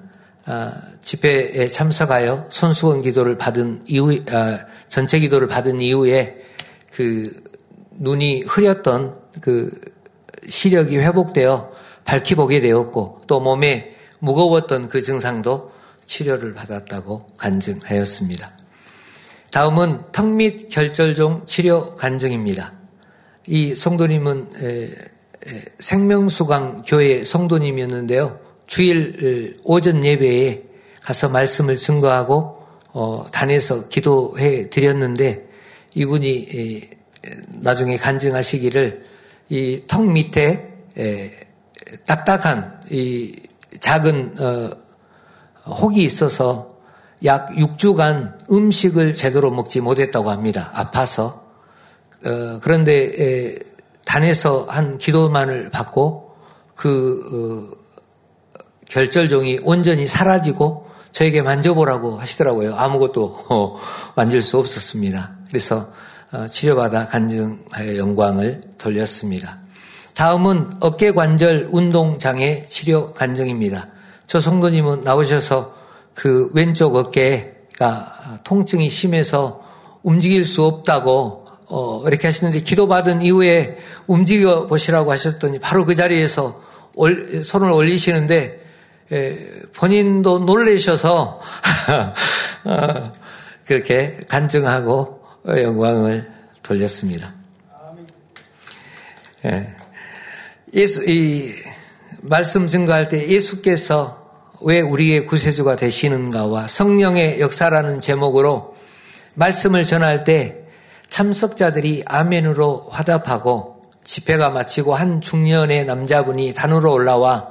아, 0.47 0.72
집회에 1.03 1.66
참석하여 1.66 2.47
손수건 2.49 3.03
기도를 3.03 3.36
받은 3.36 3.84
이후, 3.89 4.18
아, 4.30 4.61
전체 4.89 5.18
기도를 5.18 5.47
받은 5.47 5.80
이후에 5.82 6.36
그 6.91 7.30
눈이 7.99 8.45
흐렸던 8.47 9.16
그 9.43 9.70
시력이 10.49 10.97
회복되어 10.97 11.70
밝히 12.05 12.34
보게 12.34 12.61
되었고 12.61 13.22
또 13.26 13.41
몸에 13.41 13.95
무거웠던 14.20 14.89
그 14.89 15.03
증상도 15.03 15.70
치료를 16.07 16.55
받았다고 16.55 17.34
간증하였습니다. 17.36 18.51
다음은 19.53 20.12
턱 20.12 20.26
및 20.26 20.68
결절종 20.70 21.45
치료 21.47 21.95
간증입니다. 21.95 22.78
이 23.51 23.74
성도님은 23.74 24.51
생명수강 25.78 26.82
교회 26.86 27.22
성도님이었는데요. 27.22 28.38
주일 28.66 29.59
오전 29.64 30.05
예배에 30.05 30.64
가서 31.03 31.30
말씀을 31.30 31.76
증거하고 31.76 32.59
어, 32.92 33.24
단에서 33.32 33.88
기도해 33.88 34.68
드렸는데 34.68 35.49
이분이 35.94 36.90
나중에 37.61 37.96
간증하시기를 37.96 39.07
이 39.49 39.82
턱 39.86 40.07
밑에 40.07 40.68
딱딱한 42.07 42.82
이 42.90 43.34
작은 43.80 44.36
어, 44.40 44.70
혹이 45.72 46.05
있어서 46.05 46.76
약 47.24 47.49
6주간 47.51 48.51
음식을 48.51 49.14
제대로 49.14 49.51
먹지 49.51 49.80
못했다고 49.80 50.30
합니다. 50.30 50.70
아파서. 50.74 51.47
어, 52.25 52.59
그런데 52.62 53.59
단에서 54.09 54.64
한 54.69 54.97
기도만을 54.97 55.71
받고 55.71 56.35
그 56.75 57.71
어, 57.75 57.77
결절종이 58.89 59.59
온전히 59.62 60.07
사라지고 60.07 60.89
저에게 61.12 61.43
만져보라고 61.43 62.19
하시더라고요. 62.19 62.75
아무것도 62.75 63.25
어, 63.51 63.77
만질 64.14 64.41
수 64.41 64.59
없었습니다. 64.59 65.33
그래서 65.49 65.93
어, 66.33 66.47
치료받아 66.47 67.09
간증하여 67.09 67.97
영광을 67.99 68.61
돌렸습니다. 68.79 69.59
다음은 70.14 70.79
어깨 70.81 71.12
관절 71.12 71.69
운동 71.71 72.19
장애 72.19 72.64
치료 72.66 73.12
간증입니다. 73.12 73.89
저 74.27 74.41
성도님은 74.41 75.03
나오셔서 75.03 75.75
그 76.14 76.51
왼쪽 76.55 76.97
어깨가 76.97 78.41
통증이 78.45 78.89
심해서 78.89 79.62
움직일 80.03 80.45
수 80.45 80.64
없다고 80.64 81.47
어, 81.71 82.03
이렇게 82.07 82.29
하시는데 82.29 82.61
기도받은 82.61 83.23
이후에 83.23 83.79
움직여 84.07 84.66
보시라고 84.66 85.12
하셨더니 85.12 85.59
바로 85.59 85.85
그 85.85 85.95
자리에서 85.95 86.62
손을 87.45 87.71
올리시는데 87.71 88.66
예, 89.12 89.49
본인도 89.75 90.41
놀라셔서 90.41 91.41
어, 92.64 93.12
그렇게 93.64 94.19
간증하고 94.29 95.23
영광을 95.47 96.31
돌렸습니다. 96.62 97.33
예. 99.47 99.75
예수, 100.75 101.09
이 101.09 101.55
말씀 102.21 102.66
증거할 102.66 103.09
때 103.09 103.29
예수께서 103.29 104.27
왜 104.61 104.81
우리의 104.81 105.27
구세주가 105.27 105.77
되시는가와 105.77 106.66
성령의 106.66 107.41
역사라는 107.41 108.01
제목으로 108.01 108.77
말씀을 109.35 109.85
전할 109.85 110.25
때 110.25 110.68
참석자들이 111.09 112.04
아멘으로 112.06 112.88
화답하고 112.90 113.80
집회가 114.04 114.50
마치고 114.50 114.94
한 114.94 115.20
중년의 115.20 115.84
남자분이 115.84 116.54
단으로 116.54 116.92
올라와 116.92 117.48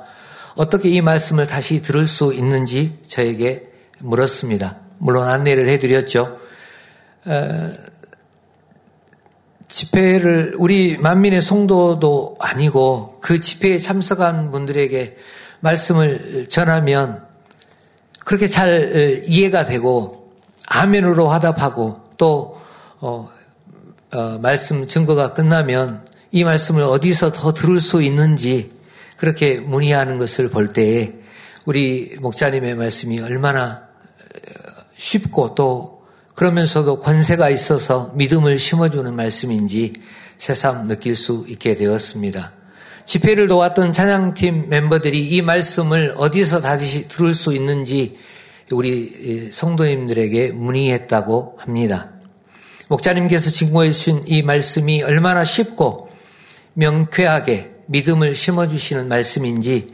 어떻게 0.55 0.89
이 0.89 1.01
말씀을 1.01 1.45
다시 1.45 1.81
들을 1.81 2.05
수 2.05 2.33
있는지 2.33 2.97
저에게 3.07 3.69
물었습니다. 3.99 4.77
물론 4.97 5.27
안내를 5.27 5.69
해드렸죠. 5.69 6.39
어, 7.25 7.71
집회를 9.67 10.55
우리 10.57 10.97
만민의 10.97 11.41
성도도 11.41 12.37
아니고 12.39 13.19
그 13.21 13.39
집회에 13.39 13.77
참석한 13.77 14.49
분들에게 14.49 15.17
말씀을 15.59 16.47
전하면 16.49 17.25
그렇게 18.23 18.47
잘 18.47 19.23
이해가 19.25 19.65
되고 19.65 20.33
아멘으로 20.67 21.27
화답하고 21.27 22.01
또 22.17 22.59
어, 22.99 23.29
어, 24.13 24.39
말씀 24.41 24.87
증거가 24.87 25.33
끝나면 25.33 26.05
이 26.31 26.43
말씀을 26.43 26.83
어디서 26.83 27.31
더 27.31 27.53
들을 27.53 27.79
수 27.79 28.01
있는지 28.01 28.71
그렇게 29.17 29.59
문의하는 29.59 30.17
것을 30.17 30.49
볼 30.49 30.69
때에 30.69 31.13
우리 31.65 32.15
목자님의 32.19 32.75
말씀이 32.75 33.19
얼마나 33.19 33.87
쉽고 34.93 35.55
또 35.55 36.05
그러면서도 36.35 37.01
권세가 37.01 37.49
있어서 37.49 38.11
믿음을 38.15 38.59
심어주는 38.59 39.13
말씀인지 39.13 39.93
새삼 40.37 40.87
느낄 40.87 41.15
수 41.15 41.45
있게 41.47 41.75
되었습니다. 41.75 42.53
집회를 43.05 43.47
도왔던 43.47 43.91
찬양팀 43.91 44.69
멤버들이 44.69 45.27
이 45.29 45.41
말씀을 45.41 46.13
어디서 46.17 46.61
다시 46.61 47.05
들을 47.05 47.33
수 47.33 47.53
있는지 47.53 48.17
우리 48.71 49.49
성도님들에게 49.51 50.51
문의했다고 50.51 51.55
합니다. 51.57 52.11
목자님께서 52.87 53.51
증거해 53.51 53.91
주신 53.91 54.21
이 54.25 54.41
말씀이 54.41 55.03
얼마나 55.03 55.43
쉽고 55.43 56.09
명쾌하게 56.73 57.71
믿음을 57.87 58.35
심어주시는 58.35 59.07
말씀인지 59.07 59.87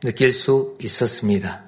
느낄 0.00 0.32
수 0.32 0.76
있었습니다. 0.80 1.62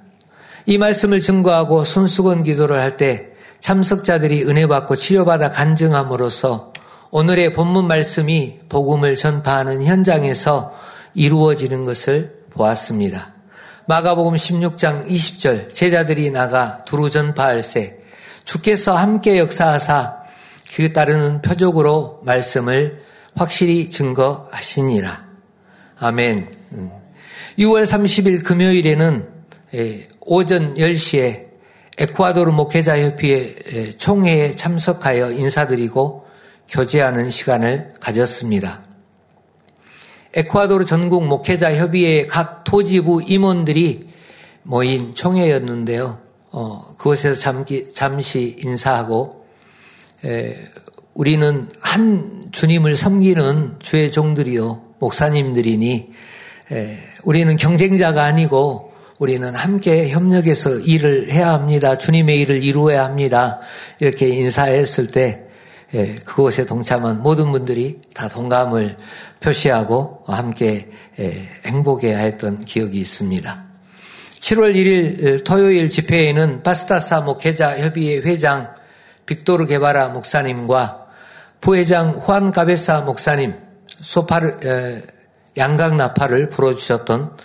이 0.66 0.78
말씀을 0.78 1.20
증거하고 1.20 1.84
손수건 1.84 2.42
기도를 2.42 2.80
할 2.80 2.96
때 2.96 3.34
참석자들이 3.60 4.44
은혜 4.44 4.66
받고 4.66 4.94
치료받아 4.94 5.50
간증함으로써 5.50 6.74
오늘의 7.10 7.54
본문 7.54 7.86
말씀이 7.86 8.58
복음을 8.68 9.16
전파하는 9.16 9.84
현장에서 9.84 10.74
이루어지는 11.14 11.84
것을 11.84 12.44
보았습니다. 12.50 13.32
마가복음 13.86 14.34
16장 14.34 15.06
20절 15.08 15.72
제자들이 15.72 16.30
나가 16.30 16.84
두루 16.84 17.08
전파할세 17.08 18.00
주께서 18.44 18.94
함께 18.96 19.38
역사하사 19.38 20.23
그 20.74 20.92
따르는 20.92 21.40
표적으로 21.40 22.20
말씀을 22.24 23.00
확실히 23.36 23.90
증거하시니라. 23.90 25.24
아멘. 26.00 26.50
6월 27.58 27.78
음. 27.78 27.84
30일 27.84 28.44
금요일에는 28.44 29.28
오전 30.20 30.74
10시에 30.74 31.44
에쿠아도르 31.96 32.50
목회자 32.50 33.00
협의회 33.00 33.96
총회에 33.96 34.50
참석하여 34.52 35.30
인사드리고 35.30 36.26
교제하는 36.68 37.30
시간을 37.30 37.94
가졌습니다. 38.00 38.82
에쿠아도르 40.34 40.86
전국 40.86 41.24
목회자 41.24 41.76
협의회 41.76 42.26
각 42.26 42.64
토지부 42.64 43.22
임원들이 43.24 44.00
모인 44.64 45.14
총회였는데요. 45.14 46.18
어, 46.50 46.94
그곳에서 46.98 47.38
잠기, 47.38 47.92
잠시 47.92 48.56
인사하고 48.60 49.43
에, 50.24 50.56
우리는 51.14 51.68
한 51.80 52.44
주님을 52.50 52.96
섬기는 52.96 53.76
주의 53.80 54.10
종들이요 54.10 54.82
목사님들이니 54.98 56.10
에, 56.72 56.98
우리는 57.24 57.56
경쟁자가 57.56 58.24
아니고 58.24 58.92
우리는 59.18 59.54
함께 59.54 60.08
협력해서 60.08 60.80
일을 60.80 61.30
해야 61.30 61.52
합니다. 61.52 61.96
주님의 61.96 62.40
일을 62.40 62.62
이루어야 62.62 63.04
합니다. 63.04 63.60
이렇게 64.00 64.28
인사했을 64.28 65.06
때 65.06 65.44
예, 65.94 66.16
그곳에 66.24 66.66
동참한 66.66 67.22
모든 67.22 67.52
분들이 67.52 68.00
다 68.14 68.28
동감을 68.28 68.96
표시하고 69.40 70.24
함께 70.26 70.90
예, 71.20 71.48
행복해 71.64 72.12
하였던 72.12 72.60
기억이 72.60 72.98
있습니다. 72.98 73.64
7월 74.40 74.74
1일 74.74 75.44
토요일 75.44 75.88
집회에는 75.88 76.62
바스타사 76.62 77.20
목회자 77.20 77.78
협의회 77.78 78.16
회장 78.18 78.74
빅토르 79.26 79.66
게바라 79.66 80.08
목사님과 80.08 81.06
부회장 81.60 82.10
후안 82.10 82.52
가베사 82.52 83.02
목사님 83.02 83.54
소파르 84.00 85.02
양각 85.56 85.96
나파를 85.96 86.48
불어주셨던 86.50 87.36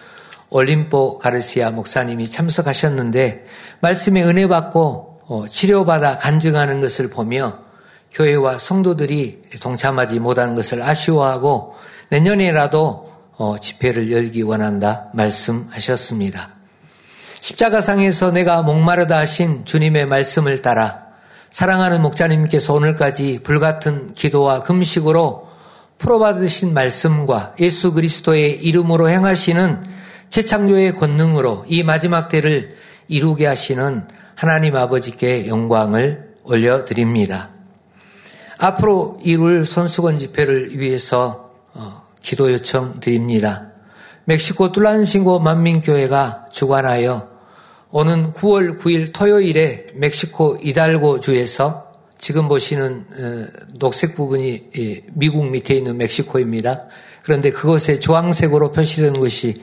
올림포 0.49 1.19
가르시아 1.19 1.71
목사님이 1.71 2.29
참석하셨는데 2.29 3.45
말씀에 3.81 4.23
은혜 4.23 4.47
받고 4.47 5.19
어, 5.27 5.45
치료받아 5.47 6.17
간증하는 6.17 6.81
것을 6.81 7.09
보며 7.09 7.59
교회와 8.11 8.57
성도들이 8.57 9.43
동참하지 9.61 10.19
못하는 10.19 10.55
것을 10.55 10.81
아쉬워하고 10.81 11.75
내년에라도 12.09 13.13
어, 13.37 13.57
집회를 13.59 14.11
열기 14.11 14.41
원한다 14.41 15.09
말씀하셨습니다. 15.13 16.49
십자가상에서 17.39 18.31
내가 18.31 18.63
목마르다 18.63 19.19
하신 19.19 19.65
주님의 19.65 20.07
말씀을 20.07 20.61
따라 20.63 21.08
사랑하는 21.51 22.01
목자님께서 22.01 22.73
오늘까지 22.73 23.39
불같은 23.43 24.13
기도와 24.13 24.61
금식으로 24.63 25.49
풀어받으신 25.97 26.73
말씀과 26.73 27.55
예수 27.59 27.91
그리스도의 27.91 28.63
이름으로 28.63 29.09
행하시는 29.09 29.83
재창조의 30.29 30.93
권능으로 30.93 31.65
이 31.67 31.83
마지막 31.83 32.29
때를 32.29 32.75
이루게 33.07 33.47
하시는 33.47 34.07
하나님 34.35 34.75
아버지께 34.75 35.47
영광을 35.47 36.33
올려드립니다. 36.43 37.49
앞으로 38.59 39.19
이룰 39.23 39.65
손수건 39.65 40.17
집회를 40.17 40.79
위해서 40.79 41.51
어, 41.73 42.05
기도 42.21 42.51
요청 42.51 42.99
드립니다. 42.99 43.67
멕시코 44.25 44.71
뚫란신고 44.71 45.39
만민교회가 45.39 46.47
주관하여 46.51 47.38
오는 47.91 48.33
9월 48.33 48.79
9일 48.79 49.13
토요일에 49.13 49.87
멕시코 49.95 50.57
이달고 50.61 51.21
주에서 51.21 51.91
지금 52.19 52.47
보시는 52.47 53.05
어, 53.11 53.47
녹색 53.79 54.13
부분이 54.13 55.05
미국 55.13 55.49
밑에 55.49 55.73
있는 55.73 55.97
멕시코입니다. 55.97 56.85
그런데 57.23 57.49
그것에 57.49 57.99
주황색으로 57.99 58.73
표시된 58.73 59.13
것이 59.13 59.55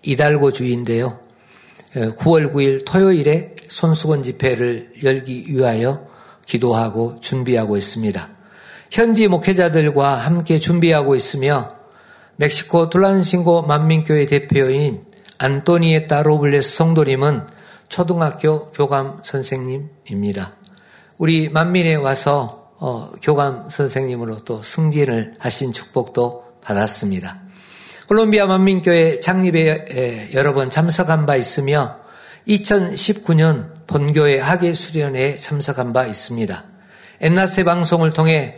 이달고 0.00 0.52
주인데요. 0.52 1.18
9월 1.92 2.48
어, 2.48 2.52
9일 2.52 2.86
토요일에 2.86 3.54
손수건 3.68 4.22
집회를 4.22 4.94
열기 5.02 5.44
위하여 5.48 6.06
기도하고 6.46 7.20
준비하고 7.20 7.76
있습니다. 7.76 8.28
현지 8.92 9.28
목회자들과 9.28 10.14
함께 10.14 10.58
준비하고 10.58 11.16
있으며 11.16 11.74
멕시코 12.36 12.88
둘란신고 12.88 13.62
만민교회 13.62 14.24
대표인 14.24 15.04
안토니에 15.36 16.06
따 16.06 16.22
로블레스 16.22 16.76
성도님은 16.76 17.53
초등학교 17.94 18.66
교감 18.72 19.20
선생님입니다. 19.22 20.56
우리 21.16 21.48
만민에 21.48 21.94
와서 21.94 22.72
어, 22.80 23.12
교감 23.22 23.70
선생님으로 23.70 24.38
또 24.38 24.60
승진을 24.64 25.36
하신 25.38 25.72
축복도 25.72 26.44
받았습니다. 26.60 27.38
콜롬비아 28.08 28.46
만민교회 28.46 29.20
창립에 29.20 30.30
여러 30.34 30.54
번 30.54 30.70
참석한 30.70 31.24
바 31.24 31.36
있으며 31.36 32.00
2019년 32.48 33.86
본교회 33.86 34.40
학예 34.40 34.74
수련회에 34.74 35.36
참석한 35.36 35.92
바 35.92 36.04
있습니다. 36.04 36.64
엔나세 37.20 37.62
방송을 37.62 38.12
통해 38.12 38.56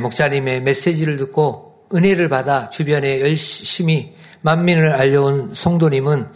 목사님의 0.00 0.62
메시지를 0.62 1.16
듣고 1.16 1.88
은혜를 1.92 2.28
받아 2.28 2.70
주변에 2.70 3.18
열심히 3.18 4.14
만민을 4.42 4.92
알려온 4.92 5.54
송도님은 5.54 6.28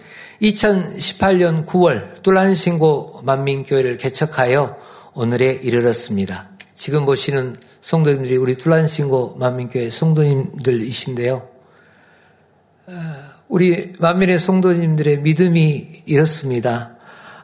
2018년 0.42 1.66
9월 1.66 2.22
뚫란신고 2.22 3.20
만민교회를 3.24 3.98
개척하여 3.98 4.76
오늘에 5.14 5.50
이르렀습니다. 5.52 6.48
지금 6.74 7.04
보시는 7.04 7.56
성도님들이 7.82 8.36
우리 8.36 8.56
뚫란신고 8.56 9.36
만민교회 9.38 9.90
성도님들이신데요. 9.90 11.48
어, 12.86 12.92
우리 13.48 13.92
만민의 13.98 14.38
성도님들의 14.38 15.20
믿음이 15.20 16.04
이렇습니다. 16.06 16.96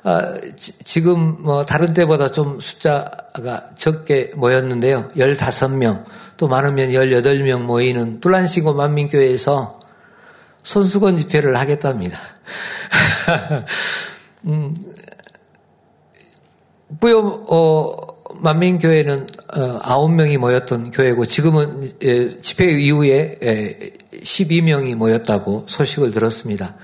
어, 0.02 0.34
지금 0.56 1.42
뭐 1.42 1.64
다른 1.64 1.92
때보다 1.92 2.30
좀 2.30 2.60
숫자가 2.60 3.70
적게 3.76 4.32
모였는데요. 4.36 5.08
15명, 5.16 6.04
또 6.36 6.48
많으면 6.48 6.90
18명 6.92 7.62
모이는 7.62 8.20
뚫란신고 8.20 8.72
만민교회에서 8.72 9.80
손수건 10.62 11.16
집회를 11.16 11.56
하겠답니다. 11.56 12.35
음, 14.46 14.74
뿌요 17.00 17.44
어, 17.48 18.16
만민교회는 18.34 19.26
어, 19.54 19.78
9명이 19.80 20.38
모였던 20.38 20.90
교회고 20.90 21.26
지금은 21.26 21.92
예, 22.02 22.40
집회 22.40 22.64
이후에 22.66 23.38
예, 23.42 23.78
12명이 24.20 24.94
모였다고 24.94 25.66
소식을 25.68 26.10
들었습니다. 26.10 26.76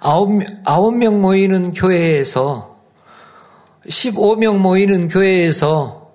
9, 0.00 0.40
9명 0.64 1.20
모이는 1.20 1.72
교회에서 1.72 2.78
15명 3.88 4.58
모이는 4.58 5.08
교회에서 5.08 6.12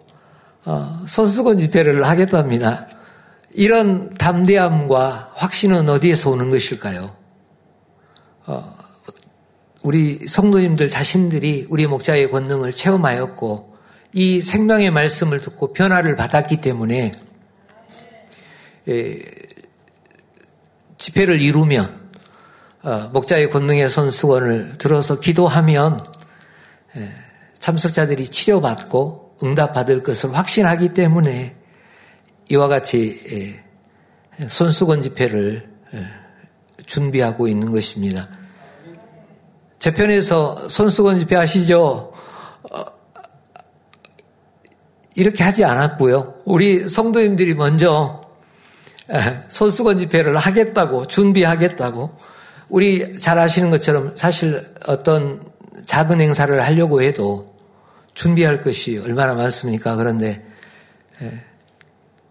어, 0.65 1.03
손수건 1.07 1.59
집회를 1.59 2.05
하겠답니다. 2.05 2.87
이런 3.53 4.13
담대함과 4.15 5.31
확신은 5.35 5.89
어디에서 5.89 6.29
오는 6.29 6.49
것일까요? 6.49 7.15
어, 8.45 8.75
우리 9.81 10.27
성도님들 10.27 10.89
자신들이 10.89 11.67
우리 11.69 11.87
목자의 11.87 12.31
권능을 12.31 12.73
체험하였고 12.73 13.77
이 14.13 14.41
생명의 14.41 14.91
말씀을 14.91 15.39
듣고 15.39 15.71
변화를 15.71 16.15
받았기 16.15 16.57
때문에 16.61 17.13
에, 18.89 19.19
집회를 20.97 21.41
이루면 21.41 22.09
어, 22.81 23.09
목자의 23.13 23.51
권능의 23.51 23.87
손수건을 23.87 24.73
들어서 24.77 25.19
기도하면 25.19 25.97
에, 26.97 27.09
참석자들이 27.59 28.27
치료받고 28.27 29.37
응답받을 29.43 30.03
것을 30.03 30.35
확신하기 30.35 30.93
때문에 30.93 31.55
이와 32.49 32.67
같이 32.67 33.61
에, 34.41 34.47
손수건 34.47 35.01
집회를 35.01 35.69
준비하고 36.85 37.47
있는 37.47 37.71
것입니다. 37.71 38.38
재편에서 39.79 40.69
손수건 40.69 41.17
집회 41.17 41.35
아시죠? 41.37 42.13
어, 42.71 42.85
이렇게 45.15 45.43
하지 45.43 45.63
않았고요. 45.63 46.35
우리 46.45 46.87
성도님들이 46.87 47.53
먼저 47.55 48.21
손수건 49.47 49.97
집회를 49.99 50.37
하겠다고 50.37 51.07
준비하겠다고 51.07 52.17
우리 52.69 53.17
잘 53.17 53.39
아시는 53.39 53.69
것처럼 53.69 54.15
사실 54.15 54.63
어떤 54.85 55.41
작은 55.85 56.21
행사를 56.21 56.61
하려고 56.61 57.01
해도 57.01 57.55
준비할 58.13 58.61
것이 58.61 58.99
얼마나 58.99 59.33
많습니까? 59.33 59.95
그런데 59.95 60.45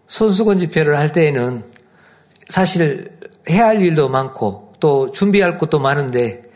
손수건 0.07 0.59
집회를 0.59 0.97
할 0.97 1.11
때에는 1.11 1.63
사실 2.47 3.19
해야 3.49 3.65
할 3.65 3.81
일도 3.81 4.07
많고 4.09 4.73
또 4.79 5.11
준비할 5.11 5.57
것도 5.57 5.79
많은데 5.79 6.48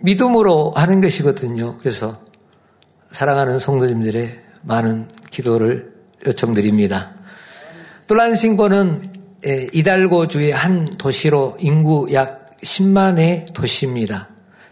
믿음으로 0.00 0.72
하는 0.76 1.00
것이거든요. 1.00 1.76
그래서 1.78 2.20
사랑하는 3.10 3.58
성도님들의 3.58 4.40
많은 4.62 5.08
기도를 5.30 5.92
요청드립니다. 6.26 7.14
뚫란 8.06 8.34
신고는 8.34 9.02
이달고주의 9.72 10.52
한 10.52 10.84
도시로 10.84 11.56
인구 11.60 12.08
약 12.12 12.46
10만의 12.62 13.52
도시입니다. 13.52 14.28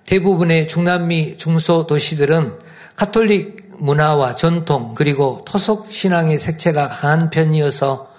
대부분의 0.06 0.68
중남미 0.68 1.36
중소 1.36 1.86
도시들은 1.86 2.58
카톨릭 2.96 3.76
문화와 3.78 4.36
전통 4.36 4.94
그리고 4.94 5.42
토속 5.44 5.90
신앙의 5.90 6.38
색채가 6.38 6.88
강한 6.88 7.30
편이어서 7.30 8.10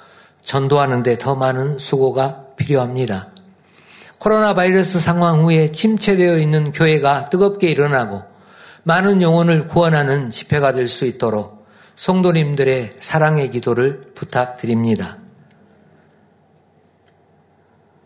전도하는데 0.43 1.17
더 1.17 1.35
많은 1.35 1.79
수고가 1.79 2.45
필요합니다. 2.55 3.31
코로나 4.19 4.53
바이러스 4.53 4.99
상황 4.99 5.43
후에 5.43 5.71
침체되어 5.71 6.39
있는 6.39 6.71
교회가 6.71 7.29
뜨겁게 7.29 7.69
일어나고 7.69 8.23
많은 8.83 9.21
영혼을 9.21 9.67
구원하는 9.67 10.31
집회가 10.31 10.73
될 10.73 10.87
수 10.87 11.05
있도록 11.05 11.67
성도님들의 11.95 12.97
사랑의 12.99 13.51
기도를 13.51 14.11
부탁드립니다. 14.15 15.17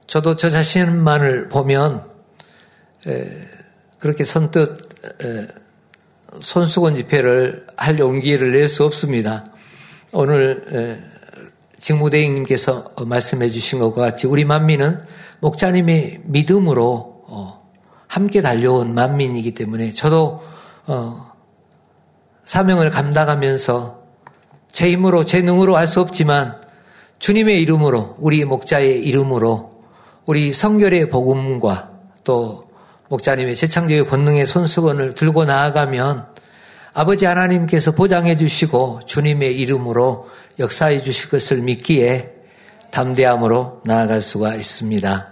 저도 0.07 0.35
저 0.35 0.49
자신만을 0.49 1.49
보면 1.49 2.09
그렇게 3.99 4.23
선뜻 4.25 4.89
손수건 6.41 6.95
집회를 6.95 7.67
할 7.77 7.99
용기를 7.99 8.51
낼 8.51 8.67
수 8.67 8.83
없습니다. 8.83 9.45
오늘 10.13 11.01
직무대행님께서 11.79 12.93
말씀해 13.05 13.49
주신 13.49 13.79
것과 13.79 14.01
같이 14.01 14.27
우리 14.27 14.45
만민은 14.45 14.99
목자님의 15.41 16.21
믿음으로 16.23 17.25
어, 17.27 17.69
함께 18.07 18.41
달려온 18.41 18.93
만민이기 18.93 19.53
때문에 19.53 19.91
저도 19.91 20.41
어, 20.87 21.31
사명을 22.45 22.89
감당하면서 22.89 24.01
제 24.71 24.89
힘으로 24.91 25.25
제 25.25 25.41
능으로 25.41 25.75
할수 25.75 25.99
없지만 25.99 26.61
주님의 27.19 27.61
이름으로 27.61 28.15
우리 28.19 28.45
목자의 28.45 29.03
이름으로 29.03 29.83
우리 30.25 30.53
성결의 30.53 31.09
복음과 31.09 31.91
또 32.23 32.69
목자님의 33.09 33.55
재창조의 33.55 34.07
권능의 34.07 34.45
손수건을 34.45 35.15
들고 35.15 35.45
나아가면 35.45 36.27
아버지 36.93 37.25
하나님께서 37.25 37.91
보장해 37.91 38.37
주시고 38.37 39.01
주님의 39.05 39.57
이름으로 39.59 40.27
역사해 40.59 41.01
주실 41.03 41.29
것을 41.29 41.61
믿기에 41.61 42.33
담대함으로 42.91 43.83
나아갈 43.85 44.21
수가 44.21 44.55
있습니다. 44.55 45.30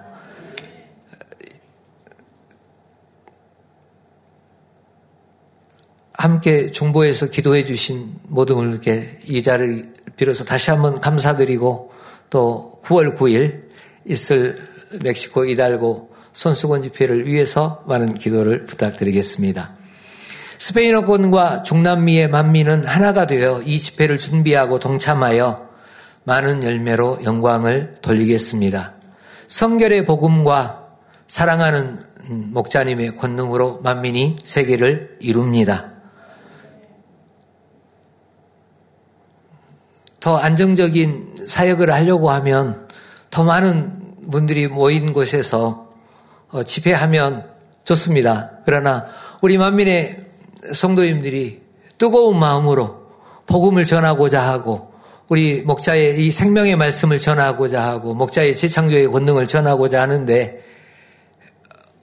함께 6.19 6.69
중보에서 6.71 7.27
기도해 7.29 7.63
주신 7.63 8.13
모든 8.27 8.57
분들께 8.57 9.19
이 9.23 9.41
자를 9.41 9.93
빌어서 10.17 10.43
다시 10.43 10.69
한번 10.69 10.99
감사드리고 10.99 11.93
또 12.29 12.81
9월 12.83 13.17
9일 13.17 13.61
있을 14.05 14.61
멕시코 15.01 15.45
이달고 15.45 16.11
손수건 16.33 16.81
집회를 16.81 17.25
위해서 17.25 17.85
많은 17.87 18.15
기도를 18.15 18.65
부탁드리겠습니다. 18.65 19.77
스페인어권과 20.57 21.63
중남미의 21.63 22.29
만민은 22.29 22.83
하나가 22.83 23.25
되어 23.25 23.61
이 23.61 23.79
집회를 23.79 24.17
준비하고 24.17 24.79
동참하여 24.79 25.69
많은 26.25 26.63
열매로 26.63 27.19
영광을 27.23 27.95
돌리겠습니다. 28.01 28.95
성결의 29.47 30.05
복음과 30.05 30.85
사랑하는 31.27 31.99
목자님의 32.27 33.15
권능으로 33.15 33.79
만민이 33.83 34.35
세계를 34.43 35.15
이룹니다. 35.21 35.98
더 40.19 40.37
안정적인 40.37 41.45
사역을 41.47 41.91
하려고 41.91 42.29
하면 42.31 42.87
더 43.29 43.43
많은 43.43 44.29
분들이 44.31 44.67
모인 44.67 45.13
곳에서 45.13 45.89
어, 46.49 46.63
집회하면 46.63 47.45
좋습니다. 47.83 48.51
그러나 48.65 49.05
우리 49.41 49.57
만민의 49.57 50.25
성도님들이 50.73 51.61
뜨거운 51.97 52.39
마음으로 52.39 52.99
복음을 53.45 53.85
전하고자 53.85 54.41
하고 54.41 54.91
우리 55.27 55.61
목자의 55.61 56.25
이 56.25 56.31
생명의 56.31 56.75
말씀을 56.75 57.19
전하고자 57.19 57.81
하고 57.81 58.13
목자의 58.13 58.55
재창조의 58.55 59.07
권능을 59.07 59.47
전하고자 59.47 60.01
하는데 60.01 60.63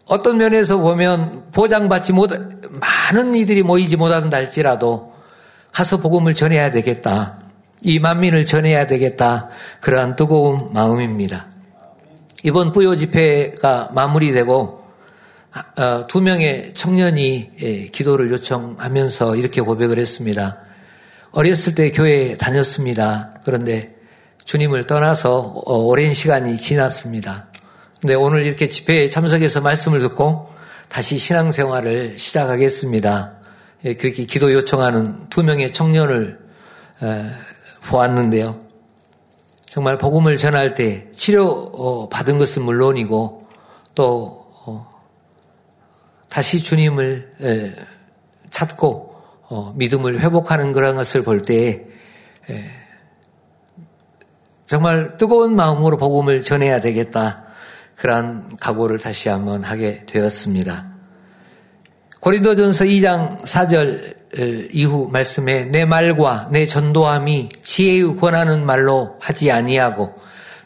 어떤 0.09 0.39
면에서 0.39 0.77
보면 0.79 1.51
보장받지 1.51 2.13
못 2.13 2.31
많은 2.71 3.35
이들이 3.35 3.65
모이지 3.65 3.97
못한다 3.97 4.37
할지라도 4.37 5.13
가서 5.73 5.99
복음을 5.99 6.35
전해야 6.35 6.71
되겠다. 6.71 7.46
이 7.87 8.01
만민을 8.01 8.45
전해야 8.47 8.89
되겠다. 8.89 9.49
그러한 9.81 10.17
뜨거운 10.17 10.73
마음입니다. 10.73 11.47
이번 12.43 12.73
부요 12.73 12.97
집회가 12.97 13.91
마무리되고 13.95 14.85
어, 15.79 16.07
두 16.09 16.21
명의 16.21 16.75
청년이 16.75 17.51
예, 17.63 17.85
기도를 17.85 18.33
요청하면서 18.33 19.37
이렇게 19.37 19.61
고백을 19.61 20.01
했습니다. 20.01 20.65
어렸을 21.31 21.77
때 21.77 21.93
교회에 21.93 22.37
다녔습니다. 22.37 23.41
그런데 23.45 23.95
주님을 24.45 24.89
떠나서 24.89 25.37
어, 25.65 25.77
오랜 25.79 26.13
시간이 26.13 26.57
지났습니다. 26.57 27.47
근데 28.01 28.15
오늘 28.15 28.45
이렇게 28.45 28.69
집회에 28.69 29.07
참석해서 29.07 29.61
말씀을 29.61 30.01
듣고 30.01 30.49
다시 30.89 31.19
신앙생활을 31.19 32.19
시작하겠습니다. 32.19 33.35
예, 33.85 33.93
그렇게 33.93 34.25
기도 34.25 34.53
요청하는 34.53 35.29
두 35.31 35.45
명의 35.45 35.73
청년을 35.73 36.46
보았는데요. 37.89 38.67
정말 39.67 39.99
복음을 39.99 40.37
전할 40.37 40.75
때 40.75 41.11
치료 41.13 41.49
어, 41.49 42.09
받은 42.09 42.39
것은 42.39 42.63
물론이고 42.63 43.47
또 43.95 44.47
어, 44.65 45.03
다시 46.31 46.61
주님을 46.63 47.77
찾고 48.51 49.17
어, 49.49 49.73
믿음을 49.77 50.21
회복하는 50.21 50.73
그런 50.73 50.97
것을 50.97 51.23
볼 51.23 51.43
때에 51.43 51.85
정말 54.65 55.17
뜨거운 55.17 55.55
마음으로 55.55 55.97
복음을 55.97 56.43
전해야 56.43 56.81
되겠다. 56.81 57.45
그러한 57.97 58.57
각오를 58.61 58.99
다시 58.99 59.29
한번 59.29 59.63
하게 59.63 60.05
되었습니다. 60.07 60.93
고린도전서 62.21 62.85
2장 62.87 63.43
4절 63.43 64.16
이후 64.73 65.09
말씀에 65.11 65.65
내 65.65 65.85
말과 65.85 66.49
내 66.53 66.67
전도함이 66.67 67.49
지혜의 67.63 68.17
권하는 68.17 68.65
말로 68.67 69.17
하지 69.21 69.51
아니하고 69.51 70.15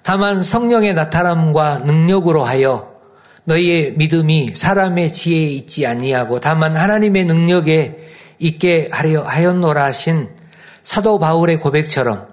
다만 0.02 0.42
성령의 0.42 0.94
나타남과 0.94 1.80
능력으로 1.80 2.44
하여 2.44 2.90
너희의 3.44 3.94
믿음이 3.96 4.54
사람의 4.54 5.12
지혜에 5.12 5.46
있지 5.48 5.86
아니하고 5.86 6.40
다만 6.40 6.76
하나님의 6.76 7.24
능력에 7.24 7.98
있게 8.38 8.88
하려 8.90 9.22
하였노라 9.22 9.84
하신 9.84 10.28
사도 10.82 11.18
바울의 11.18 11.58
고백처럼 11.60 12.28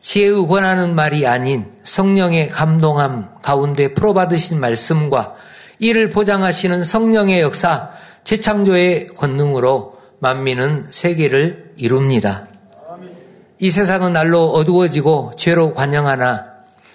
지혜의 0.00 0.46
권하는 0.46 0.94
말이 0.94 1.26
아닌 1.26 1.66
성령의 1.82 2.48
감동함 2.48 3.28
가운데 3.42 3.92
풀어받으신 3.92 4.58
말씀과 4.58 5.34
이를 5.78 6.10
보장하시는 6.10 6.84
성령의 6.84 7.40
역사, 7.40 7.90
재창조의 8.24 9.08
권능으로 9.08 9.99
만민은 10.20 10.86
세계를 10.90 11.72
이룹니다. 11.76 12.46
이 13.58 13.70
세상은 13.70 14.12
날로 14.12 14.50
어두워지고 14.52 15.32
죄로 15.36 15.74
관영하나 15.74 16.44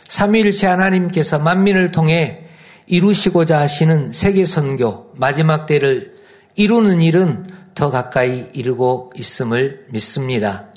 삼위일체 0.08 0.68
하나님께서 0.68 1.40
만민을 1.40 1.92
통해 1.92 2.48
이루시고자 2.88 3.60
하시는 3.60 4.12
세계 4.12 4.46
선교 4.46 5.12
마지막 5.16 5.66
때를 5.66 6.16
이루는 6.56 7.02
일은 7.02 7.46
더 7.74 7.90
가까이 7.90 8.48
이르고 8.54 9.12
있음을 9.16 9.88
믿습니다. 9.90 10.68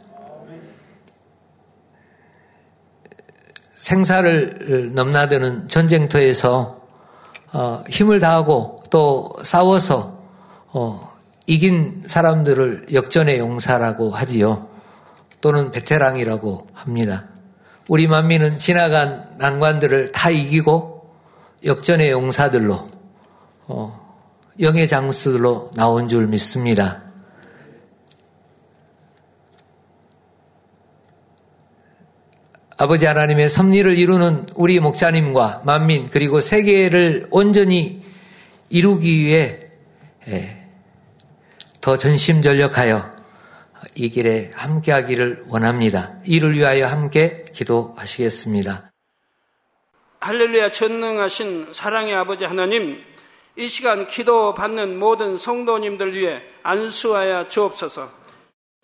생사를 3.74 4.92
넘나드는 4.94 5.68
전쟁터에서 5.68 6.78
어, 7.52 7.84
힘을 7.88 8.20
다하고 8.20 8.82
또 8.90 9.32
싸워서 9.42 10.18
어, 10.72 11.17
이긴 11.48 12.02
사람들을 12.04 12.88
역전의 12.92 13.38
용사라고 13.38 14.10
하지요. 14.10 14.68
또는 15.40 15.70
베테랑이라고 15.70 16.68
합니다. 16.74 17.24
우리 17.88 18.06
만민은 18.06 18.58
지나간 18.58 19.30
난관들을 19.38 20.12
다 20.12 20.28
이기고 20.28 21.10
역전의 21.64 22.10
용사들로 22.10 22.90
어, 23.66 24.18
영의 24.60 24.86
장수들로 24.86 25.70
나온 25.74 26.06
줄 26.08 26.26
믿습니다. 26.26 27.00
아버지 32.76 33.06
하나님의 33.06 33.48
섭리를 33.48 33.96
이루는 33.96 34.48
우리 34.54 34.80
목자님과 34.80 35.62
만민 35.64 36.08
그리고 36.10 36.40
세계를 36.40 37.28
온전히 37.30 38.04
이루기 38.68 39.24
위해 39.24 39.60
예, 40.28 40.57
더 41.88 41.96
전심전력하여 41.96 43.10
이 43.94 44.10
길에 44.10 44.50
함께하기를 44.54 45.44
원합니다. 45.48 46.18
이를 46.26 46.52
위하여 46.52 46.84
함께 46.84 47.46
기도하시겠습니다. 47.54 48.92
할렐루야 50.20 50.70
전능하신 50.70 51.72
사랑의 51.72 52.14
아버지 52.14 52.44
하나님 52.44 53.02
이 53.56 53.68
시간 53.68 54.06
기도 54.06 54.52
받는 54.52 54.98
모든 54.98 55.38
성도님들 55.38 56.14
위해 56.14 56.42
안수하여 56.62 57.48
주옵소서 57.48 58.10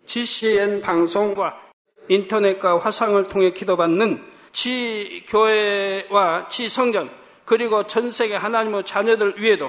GCN 0.07 0.81
방송과 0.81 1.61
인터넷과 2.09 2.79
화상을 2.79 3.23
통해 3.25 3.53
기도받는 3.53 4.25
지 4.53 5.27
교회와 5.29 6.49
지 6.49 6.71
성전 6.71 7.11
그리고 7.45 7.87
전 7.87 8.11
세계 8.11 8.35
하나님의 8.35 8.85
자녀들 8.85 9.35
위에도 9.37 9.69